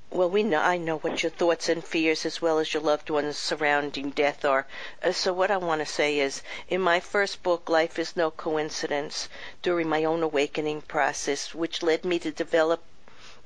well, 0.08 0.30
we 0.30 0.44
know 0.44 0.60
I 0.60 0.76
know 0.76 0.98
what 0.98 1.22
your 1.24 1.30
thoughts 1.30 1.68
and 1.68 1.84
fears, 1.84 2.24
as 2.24 2.40
well 2.40 2.60
as 2.60 2.72
your 2.72 2.82
loved 2.82 3.10
ones 3.10 3.36
surrounding 3.36 4.10
death, 4.10 4.44
are. 4.44 4.66
Uh, 5.02 5.10
so, 5.10 5.32
what 5.32 5.50
I 5.50 5.56
want 5.56 5.80
to 5.80 5.86
say 5.86 6.20
is, 6.20 6.42
in 6.68 6.80
my 6.80 7.00
first 7.00 7.42
book, 7.42 7.68
"Life 7.68 7.98
Is 7.98 8.14
No 8.14 8.30
Coincidence," 8.30 9.28
during 9.62 9.88
my 9.88 10.04
own 10.04 10.22
awakening 10.22 10.82
process, 10.82 11.54
which 11.54 11.82
led 11.82 12.04
me 12.04 12.20
to 12.20 12.30
develop 12.30 12.82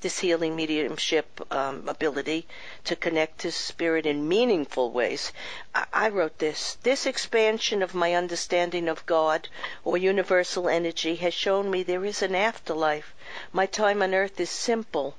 this 0.03 0.19
healing 0.19 0.57
mediumship 0.57 1.47
um, 1.51 1.89
ability 1.89 2.47
to 2.85 2.97
connect 2.97 3.39
to 3.39 3.53
spirit 3.53 4.07
in 4.07 4.29
meaningful 4.29 4.91
ways. 4.91 5.33
I, 5.75 5.87
I 5.93 6.09
wrote 6.09 6.39
this. 6.39 6.77
This 6.83 7.07
expansion 7.07 7.83
of 7.83 7.95
my 7.95 8.15
understanding 8.15 8.89
of 8.89 9.07
God 9.07 9.49
or 9.85 9.97
universal 9.97 10.69
energy 10.69 11.17
has 11.17 11.35
shown 11.35 11.71
me 11.71 11.83
there 11.83 12.05
is 12.05 12.23
an 12.23 12.35
afterlife. 12.35 13.15
My 13.53 13.67
time 13.67 14.03
on 14.03 14.15
earth 14.15 14.39
is 14.41 14.51
simple. 14.51 15.17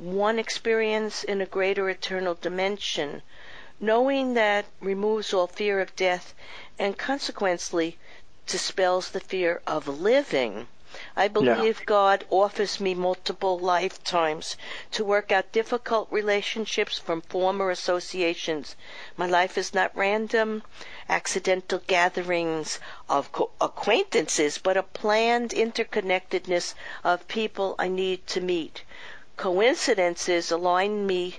One 0.00 0.38
experience 0.38 1.24
in 1.24 1.40
a 1.40 1.46
greater 1.46 1.90
eternal 1.90 2.34
dimension. 2.34 3.22
Knowing 3.80 4.34
that 4.34 4.66
removes 4.80 5.34
all 5.34 5.48
fear 5.48 5.80
of 5.80 5.96
death 5.96 6.34
and 6.78 6.96
consequently 6.96 7.98
dispels 8.46 9.10
the 9.10 9.18
fear 9.18 9.60
of 9.66 9.88
living. 9.88 10.68
I 11.16 11.26
believe 11.26 11.84
God 11.84 12.24
offers 12.30 12.78
me 12.78 12.94
multiple 12.94 13.58
lifetimes 13.58 14.56
to 14.92 15.04
work 15.04 15.32
out 15.32 15.50
difficult 15.50 16.06
relationships 16.12 16.96
from 16.96 17.20
former 17.20 17.68
associations. 17.68 18.76
My 19.16 19.26
life 19.26 19.58
is 19.58 19.74
not 19.74 19.90
random, 19.96 20.62
accidental 21.08 21.82
gatherings 21.88 22.78
of 23.08 23.32
co- 23.32 23.50
acquaintances, 23.60 24.58
but 24.58 24.76
a 24.76 24.84
planned 24.84 25.50
interconnectedness 25.50 26.74
of 27.02 27.26
people 27.26 27.74
I 27.80 27.88
need 27.88 28.28
to 28.28 28.40
meet. 28.40 28.84
Coincidences 29.38 30.50
align 30.50 31.06
me 31.06 31.38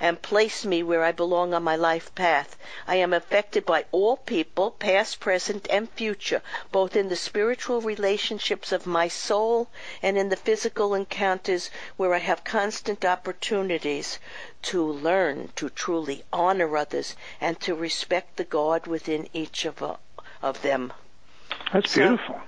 and 0.00 0.20
place 0.20 0.64
me 0.66 0.82
where 0.82 1.02
I 1.02 1.12
belong 1.12 1.54
on 1.54 1.62
my 1.64 1.76
life 1.76 2.14
path. 2.14 2.56
I 2.86 2.96
am 2.96 3.12
affected 3.12 3.64
by 3.64 3.86
all 3.90 4.18
people, 4.18 4.70
past, 4.70 5.18
present, 5.18 5.66
and 5.70 5.90
future, 5.90 6.42
both 6.70 6.94
in 6.94 7.08
the 7.08 7.16
spiritual 7.16 7.80
relationships 7.80 8.70
of 8.70 8.86
my 8.86 9.08
soul 9.08 9.70
and 10.02 10.18
in 10.18 10.28
the 10.28 10.36
physical 10.36 10.94
encounters 10.94 11.70
where 11.96 12.14
I 12.14 12.18
have 12.18 12.44
constant 12.44 13.04
opportunities 13.04 14.18
to 14.62 14.84
learn 14.84 15.50
to 15.56 15.70
truly 15.70 16.24
honor 16.32 16.76
others 16.76 17.16
and 17.40 17.58
to 17.60 17.74
respect 17.74 18.36
the 18.36 18.44
God 18.44 18.86
within 18.86 19.26
each 19.32 19.64
of, 19.64 19.82
uh, 19.82 19.96
of 20.42 20.60
them. 20.62 20.92
That's 21.72 21.92
So- 21.92 22.08
beautiful. 22.08 22.40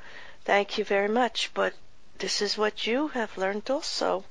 Thank 0.45 0.79
you 0.79 0.85
very 0.85 1.09
much, 1.09 1.51
but 1.55 1.73
this 2.19 2.43
is 2.43 2.59
what 2.59 2.87
you 2.87 3.09
have 3.09 3.39
learned 3.39 3.71
also. 3.71 4.25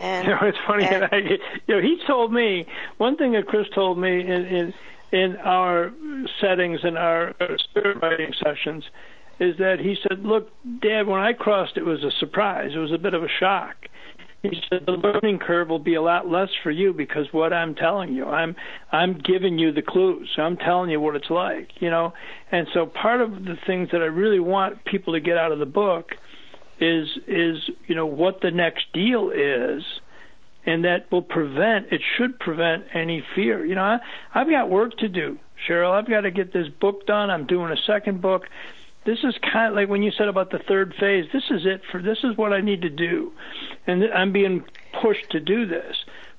And 0.00 0.26
You 0.26 0.34
know, 0.34 0.40
it's 0.42 0.58
funny. 0.66 0.84
and- 0.84 1.02
that 1.02 1.12
I, 1.12 1.16
you 1.18 1.76
know, 1.76 1.80
he 1.80 1.98
told 2.06 2.32
me 2.32 2.66
one 2.98 3.16
thing 3.16 3.32
that 3.32 3.46
Chris 3.46 3.66
told 3.74 3.98
me 3.98 4.20
in 4.20 4.44
in, 4.44 4.74
in 5.12 5.36
our 5.36 5.92
settings 6.40 6.80
and 6.82 6.96
our 6.98 7.34
uh, 7.40 7.56
spirit 7.58 7.98
writing 8.02 8.32
sessions 8.42 8.84
is 9.38 9.56
that 9.58 9.78
he 9.80 9.96
said, 10.08 10.20
"Look, 10.24 10.50
Dad, 10.82 11.06
when 11.06 11.20
I 11.20 11.32
crossed, 11.32 11.76
it 11.76 11.84
was 11.84 12.02
a 12.04 12.10
surprise. 12.18 12.72
It 12.74 12.78
was 12.78 12.92
a 12.92 12.98
bit 12.98 13.14
of 13.14 13.22
a 13.22 13.28
shock." 13.38 13.76
He 14.42 14.58
said 14.70 14.86
the 14.86 14.92
learning 14.92 15.38
curve 15.40 15.68
will 15.68 15.78
be 15.78 15.96
a 15.96 16.02
lot 16.02 16.26
less 16.26 16.48
for 16.62 16.70
you 16.70 16.94
because 16.94 17.26
what 17.32 17.52
I'm 17.52 17.74
telling 17.74 18.14
you, 18.14 18.24
I'm 18.24 18.56
I'm 18.90 19.18
giving 19.18 19.58
you 19.58 19.70
the 19.70 19.82
clues. 19.82 20.30
I'm 20.38 20.56
telling 20.56 20.88
you 20.88 20.98
what 20.98 21.14
it's 21.14 21.28
like, 21.28 21.68
you 21.80 21.90
know. 21.90 22.14
And 22.50 22.66
so 22.72 22.86
part 22.86 23.20
of 23.20 23.44
the 23.44 23.56
things 23.66 23.90
that 23.92 24.00
I 24.00 24.06
really 24.06 24.40
want 24.40 24.82
people 24.86 25.12
to 25.12 25.20
get 25.20 25.36
out 25.36 25.52
of 25.52 25.58
the 25.58 25.66
book 25.66 26.12
is 26.80 27.08
is 27.26 27.70
you 27.86 27.94
know 27.94 28.06
what 28.06 28.40
the 28.40 28.50
next 28.50 28.86
deal 28.92 29.30
is 29.30 29.82
and 30.66 30.84
that 30.84 31.10
will 31.10 31.22
prevent 31.22 31.92
it 31.92 32.00
should 32.16 32.38
prevent 32.38 32.84
any 32.94 33.22
fear. 33.34 33.64
You 33.64 33.74
know 33.74 33.82
I, 33.82 33.98
i've 34.34 34.48
got 34.50 34.70
work 34.70 34.96
to 34.98 35.08
do 35.08 35.38
cheryl. 35.68 35.92
I've 35.92 36.08
got 36.08 36.22
to 36.22 36.30
get 36.30 36.52
this 36.52 36.68
book 36.68 37.06
done. 37.06 37.30
I'm 37.30 37.46
doing 37.46 37.70
a 37.70 37.76
second 37.86 38.20
book. 38.22 38.46
This 39.04 39.18
is 39.24 39.34
kind 39.52 39.68
of 39.68 39.74
like 39.74 39.88
when 39.88 40.02
you 40.02 40.10
said 40.10 40.28
about 40.28 40.50
the 40.50 40.58
third 40.58 40.94
phase. 40.98 41.26
This 41.32 41.44
is 41.50 41.62
it 41.66 41.82
for 41.90 42.00
this 42.02 42.18
is 42.24 42.36
what 42.36 42.52
i 42.52 42.60
need 42.60 42.82
to 42.82 42.90
do. 42.90 43.32
And 43.86 44.04
i'm 44.14 44.32
being 44.32 44.64
pushed 45.00 45.30
to 45.30 45.40
do 45.40 45.66
this. 45.66 45.96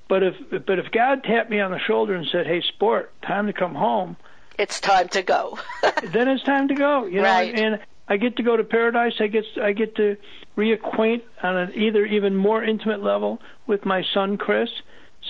But 0.08 0.22
if 0.22 0.34
but 0.66 0.78
if 0.78 0.90
god 0.90 1.24
tapped 1.24 1.50
me 1.50 1.60
on 1.60 1.70
the 1.70 1.78
shoulder 1.78 2.14
and 2.14 2.26
said 2.26 2.46
hey 2.46 2.60
sport 2.62 3.12
time 3.22 3.46
to 3.46 3.52
come 3.52 3.74
home 3.74 4.16
it's 4.58 4.80
time 4.80 5.08
to 5.08 5.22
go. 5.22 5.58
then 6.12 6.28
it's 6.28 6.42
time 6.44 6.68
to 6.68 6.74
go. 6.74 7.06
You 7.06 7.22
know, 7.22 7.22
Right. 7.22 7.58
and 7.58 7.80
I 8.12 8.18
get 8.18 8.36
to 8.36 8.42
go 8.42 8.58
to 8.58 8.62
paradise. 8.64 9.14
I 9.20 9.28
get 9.28 9.44
I 9.62 9.72
get 9.72 9.96
to 9.96 10.18
reacquaint 10.58 11.22
on 11.42 11.56
an 11.56 11.72
either 11.74 12.04
even 12.04 12.36
more 12.36 12.62
intimate 12.62 13.02
level 13.02 13.40
with 13.66 13.86
my 13.86 14.02
son 14.12 14.36
Chris. 14.36 14.68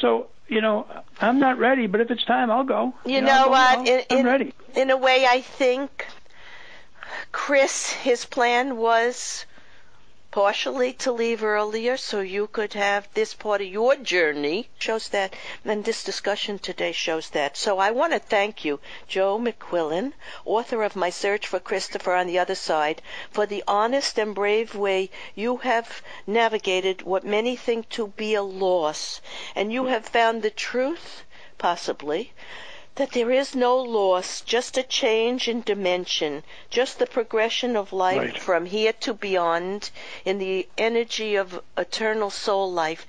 So 0.00 0.26
you 0.48 0.60
know, 0.60 0.86
I'm 1.20 1.38
not 1.38 1.58
ready, 1.60 1.86
but 1.86 2.00
if 2.00 2.10
it's 2.10 2.24
time, 2.24 2.50
I'll 2.50 2.64
go. 2.64 2.92
You 3.06 3.18
I'll 3.18 3.22
know 3.22 3.44
go. 3.44 3.50
what? 3.50 3.86
In- 3.88 4.02
I'm 4.10 4.18
in- 4.18 4.26
ready. 4.26 4.54
in 4.74 4.90
a 4.90 4.96
way, 4.96 5.26
I 5.28 5.42
think 5.42 6.08
Chris, 7.30 7.92
his 7.92 8.24
plan 8.24 8.76
was 8.76 9.46
partially 10.32 10.94
to 10.94 11.12
leave 11.12 11.44
earlier 11.44 11.94
so 11.94 12.20
you 12.20 12.46
could 12.46 12.72
have 12.72 13.06
this 13.12 13.34
part 13.34 13.60
of 13.60 13.66
your 13.66 13.94
journey. 13.96 14.66
Shows 14.78 15.10
that, 15.10 15.36
and 15.62 15.84
this 15.84 16.02
discussion 16.02 16.58
today 16.58 16.92
shows 16.92 17.28
that. 17.30 17.54
So 17.54 17.78
I 17.78 17.90
want 17.90 18.14
to 18.14 18.18
thank 18.18 18.64
you, 18.64 18.80
Joe 19.06 19.38
McQuillan, 19.38 20.14
author 20.46 20.82
of 20.82 20.96
My 20.96 21.10
Search 21.10 21.46
for 21.46 21.60
Christopher 21.60 22.14
on 22.14 22.26
the 22.26 22.38
Other 22.38 22.54
Side, 22.54 23.02
for 23.30 23.44
the 23.44 23.62
honest 23.68 24.18
and 24.18 24.34
brave 24.34 24.74
way 24.74 25.10
you 25.34 25.58
have 25.58 26.02
navigated 26.26 27.02
what 27.02 27.24
many 27.24 27.54
think 27.54 27.90
to 27.90 28.06
be 28.06 28.34
a 28.34 28.42
loss, 28.42 29.20
and 29.54 29.70
you 29.70 29.84
have 29.84 30.06
found 30.06 30.42
the 30.42 30.50
truth, 30.50 31.24
possibly, 31.58 32.32
that 32.96 33.12
there 33.12 33.30
is 33.30 33.54
no 33.54 33.76
loss, 33.78 34.42
just 34.42 34.76
a 34.76 34.82
change 34.82 35.48
in 35.48 35.62
dimension, 35.62 36.42
just 36.68 36.98
the 36.98 37.06
progression 37.06 37.74
of 37.74 37.92
life 37.92 38.18
Right. 38.18 38.38
from 38.38 38.66
here 38.66 38.92
to 39.00 39.14
beyond 39.14 39.90
in 40.26 40.38
the 40.38 40.68
energy 40.76 41.36
of 41.36 41.62
eternal 41.76 42.28
soul 42.28 42.70
life. 42.70 43.06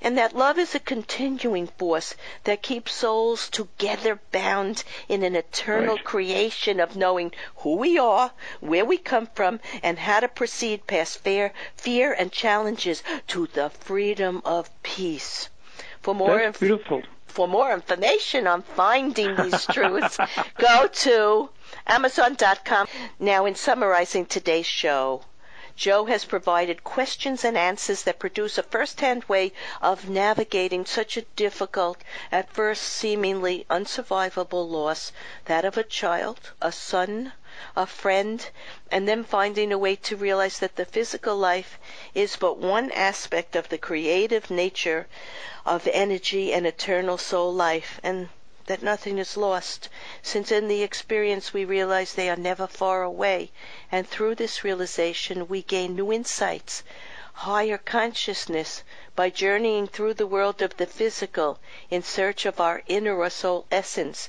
And 0.00 0.16
that 0.16 0.34
love 0.36 0.58
is 0.58 0.74
a 0.74 0.78
continuing 0.80 1.66
force 1.66 2.14
that 2.44 2.62
keeps 2.62 2.92
souls 2.92 3.50
together 3.50 4.20
bound 4.32 4.84
in 5.08 5.22
an 5.22 5.36
eternal 5.36 5.96
Right. 5.96 6.04
creation 6.04 6.80
of 6.80 6.96
knowing 6.96 7.32
who 7.56 7.76
we 7.76 7.98
are, 7.98 8.32
where 8.60 8.84
we 8.86 8.96
come 8.98 9.26
from, 9.34 9.60
and 9.82 9.98
how 9.98 10.20
to 10.20 10.28
proceed 10.28 10.86
past 10.86 11.18
fear, 11.22 11.52
fear 11.76 12.12
and 12.12 12.32
challenges 12.32 13.02
to 13.28 13.46
the 13.48 13.68
freedom 13.70 14.40
of 14.44 14.70
peace. 14.82 15.48
For 16.00 16.14
more 16.14 16.36
That's 16.36 16.46
inf- 16.46 16.60
beautiful. 16.60 17.02
For 17.36 17.46
more 17.46 17.70
information 17.70 18.46
on 18.46 18.62
finding 18.62 19.36
these 19.36 19.66
truths, 19.70 20.16
go 20.56 20.86
to 20.86 21.50
Amazon.com. 21.86 22.88
Now, 23.18 23.44
in 23.44 23.54
summarizing 23.54 24.24
today's 24.24 24.64
show, 24.64 25.20
Joe 25.76 26.06
has 26.06 26.24
provided 26.24 26.82
questions 26.82 27.44
and 27.44 27.58
answers 27.58 28.04
that 28.04 28.18
produce 28.18 28.56
a 28.56 28.62
first-hand 28.62 29.24
way 29.24 29.52
of 29.82 30.08
navigating 30.08 30.86
such 30.86 31.18
a 31.18 31.26
difficult, 31.36 31.98
at 32.32 32.50
first 32.54 32.80
seemingly 32.84 33.66
unsurvivable 33.68 34.66
loss, 34.66 35.12
that 35.44 35.66
of 35.66 35.76
a 35.76 35.84
child, 35.84 36.52
a 36.62 36.72
son, 36.72 37.34
a 37.74 37.86
friend, 37.86 38.50
and 38.92 39.08
then 39.08 39.24
finding 39.24 39.72
a 39.72 39.78
way 39.78 39.96
to 39.96 40.14
realize 40.14 40.58
that 40.58 40.76
the 40.76 40.84
physical 40.84 41.34
life 41.34 41.78
is 42.14 42.36
but 42.36 42.58
one 42.58 42.92
aspect 42.92 43.56
of 43.56 43.70
the 43.70 43.78
creative 43.78 44.50
nature 44.50 45.06
of 45.64 45.88
energy 45.90 46.52
and 46.52 46.66
eternal 46.66 47.16
soul 47.16 47.50
life, 47.54 47.98
and 48.02 48.28
that 48.66 48.82
nothing 48.82 49.16
is 49.16 49.38
lost, 49.38 49.88
since 50.20 50.52
in 50.52 50.68
the 50.68 50.82
experience 50.82 51.54
we 51.54 51.64
realize 51.64 52.12
they 52.12 52.28
are 52.28 52.36
never 52.36 52.66
far 52.66 53.02
away, 53.02 53.50
and 53.90 54.06
through 54.06 54.34
this 54.34 54.62
realization 54.62 55.48
we 55.48 55.62
gain 55.62 55.96
new 55.96 56.12
insights, 56.12 56.82
higher 57.32 57.78
consciousness, 57.78 58.82
by 59.14 59.30
journeying 59.30 59.86
through 59.86 60.12
the 60.12 60.26
world 60.26 60.60
of 60.60 60.76
the 60.76 60.84
physical 60.86 61.58
in 61.88 62.02
search 62.02 62.44
of 62.44 62.60
our 62.60 62.82
inner 62.86 63.16
or 63.16 63.30
soul 63.30 63.64
essence, 63.70 64.28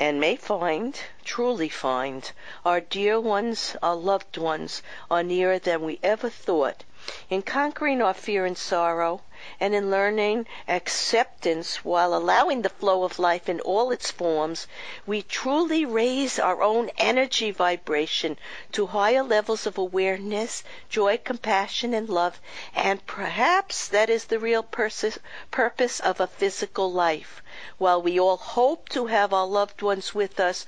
and 0.00 0.18
may 0.18 0.34
find, 0.34 0.98
truly 1.24 1.68
find, 1.68 2.32
our 2.64 2.80
dear 2.80 3.20
ones, 3.20 3.76
our 3.82 3.94
loved 3.94 4.38
ones, 4.38 4.82
are 5.10 5.22
nearer 5.22 5.58
than 5.58 5.82
we 5.82 5.98
ever 6.02 6.30
thought. 6.30 6.84
In 7.28 7.42
conquering 7.42 8.00
our 8.00 8.14
fear 8.14 8.46
and 8.46 8.56
sorrow, 8.56 9.20
and 9.60 9.74
in 9.74 9.90
learning 9.90 10.46
acceptance 10.66 11.84
while 11.84 12.14
allowing 12.14 12.62
the 12.62 12.68
flow 12.70 13.04
of 13.04 13.18
life 13.18 13.46
in 13.46 13.60
all 13.60 13.92
its 13.92 14.10
forms, 14.10 14.66
we 15.06 15.20
truly 15.20 15.84
raise 15.84 16.38
our 16.38 16.62
own 16.62 16.90
energy 16.96 17.50
vibration 17.50 18.38
to 18.72 18.86
higher 18.86 19.22
levels 19.22 19.66
of 19.66 19.76
awareness, 19.76 20.64
joy, 20.88 21.18
compassion, 21.18 21.92
and 21.92 22.08
love, 22.08 22.40
and 22.74 23.06
perhaps 23.06 23.86
that 23.88 24.08
is 24.08 24.24
the 24.24 24.38
real 24.38 24.62
pers- 24.62 25.18
purpose 25.50 26.00
of 26.00 26.20
a 26.20 26.26
physical 26.26 26.90
life. 26.90 27.42
While 27.76 28.00
we 28.00 28.18
all 28.18 28.38
hope 28.38 28.88
to 28.88 29.06
have 29.06 29.34
our 29.34 29.46
loved 29.46 29.82
ones 29.82 30.14
with 30.14 30.40
us, 30.40 30.64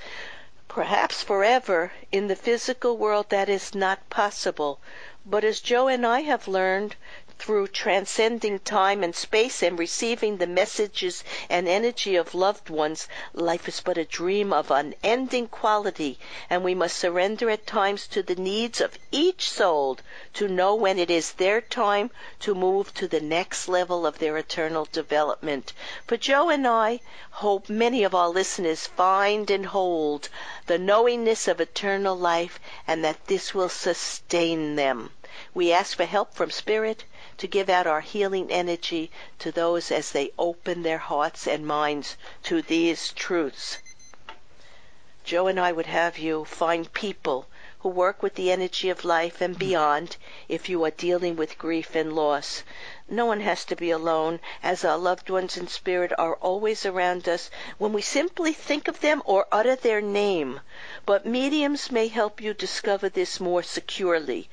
perhaps 0.69 1.23
forever, 1.23 1.93
in 2.11 2.29
the 2.29 2.37
physical 2.37 2.97
world 2.97 3.29
that 3.31 3.49
is 3.49 3.75
not 3.75 4.09
possible. 4.11 4.81
But 5.25 5.45
as 5.45 5.61
Joe 5.61 5.87
and 5.87 6.07
I 6.07 6.23
have 6.23 6.49
learned, 6.49 6.97
through 7.39 7.67
transcending 7.67 8.59
time 8.61 9.03
and 9.03 9.17
space 9.17 9.63
and 9.63 9.79
receiving 9.79 10.37
the 10.37 10.47
messages 10.47 11.25
and 11.51 11.67
energy 11.67 12.15
of 12.15 12.35
loved 12.35 12.71
ones, 12.71 13.09
life 13.33 13.67
is 13.67 13.81
but 13.81 13.99
a 13.99 14.05
dream 14.05 14.53
of 14.53 14.71
unending 14.71 15.49
quality, 15.49 16.19
and 16.49 16.63
we 16.63 16.75
must 16.75 16.97
surrender 16.97 17.51
at 17.51 17.67
times 17.67 18.07
to 18.07 18.23
the 18.23 18.37
needs 18.37 18.81
of 18.81 18.97
each 19.11 19.49
soul 19.49 19.99
to 20.33 20.47
know 20.47 20.75
when 20.75 20.99
it 20.99 21.11
is 21.11 21.33
their 21.33 21.61
time 21.61 22.11
to 22.39 22.55
move 22.55 22.95
to 22.95 23.09
the 23.09 23.21
next 23.21 23.67
level 23.67 24.07
of 24.07 24.19
their 24.19 24.37
eternal 24.37 24.87
development. 24.93 25.73
For 26.07 26.17
Joe 26.17 26.49
and 26.49 26.67
I 26.69 27.01
hope 27.31 27.69
many 27.69 28.05
of 28.05 28.15
our 28.15 28.29
listeners 28.29 28.87
find 28.87 29.51
and 29.51 29.67
hold 29.67 30.29
the 30.67 30.79
knowingness 30.79 31.49
of 31.49 31.61
eternal 31.61 32.15
life 32.15 32.61
and 32.87 33.05
that 33.05 33.27
this 33.27 33.53
will 33.53 33.71
sustain 33.71 34.77
them. 34.77 35.11
We 35.55 35.73
ask 35.73 35.97
for 35.97 36.05
help 36.05 36.35
from 36.35 36.51
Spirit 36.51 37.05
to 37.43 37.49
give 37.49 37.69
out 37.69 37.89
our 37.89 38.03
healing 38.03 38.53
energy 38.53 39.11
to 39.37 39.51
those 39.51 39.91
as 39.91 40.13
they 40.13 40.31
open 40.39 40.83
their 40.83 40.99
hearts 40.99 41.45
and 41.45 41.67
minds 41.67 42.17
to 42.45 42.63
these 42.63 43.13
truths. 43.15 43.79
Joe 45.25 45.49
and 45.49 45.59
I 45.59 45.73
would 45.73 45.87
have 45.87 46.19
you 46.19 46.45
find 46.45 46.93
people 46.93 47.49
who 47.81 47.89
work 47.89 48.23
with 48.23 48.37
the 48.37 48.53
energy 48.53 48.91
of 48.91 49.05
life 49.05 49.41
and 49.41 49.59
beyond 49.59 50.17
if 50.49 50.69
you 50.69 50.85
are 50.85 50.93
dealing 50.93 51.35
with 51.35 51.59
grief 51.59 51.97
and 51.97 52.13
loss. 52.13 52.63
No 53.09 53.27
one 53.27 53.41
has 53.41 53.65
to 53.67 53.77
be 53.77 53.91
alone, 53.91 54.41
as 54.63 54.85
our 54.85 54.97
loved 54.97 55.29
ones 55.29 55.57
in 55.57 55.69
spirit 55.69 56.13
are 56.17 56.37
always 56.37 56.87
around 56.87 57.29
us 57.29 57.51
when 57.77 57.93
we 57.93 58.01
simply 58.01 58.53
think 58.53 58.89
of 58.89 59.01
them 59.01 59.23
or 59.27 59.47
utter 59.53 59.77
their 59.77 60.01
name. 60.01 60.61
But 61.05 61.27
mediums 61.27 61.91
may 61.91 62.09
help 62.09 62.41
you 62.41 62.55
discover 62.55 63.09
this 63.09 63.41
more 63.41 63.63
securely. 63.63 64.49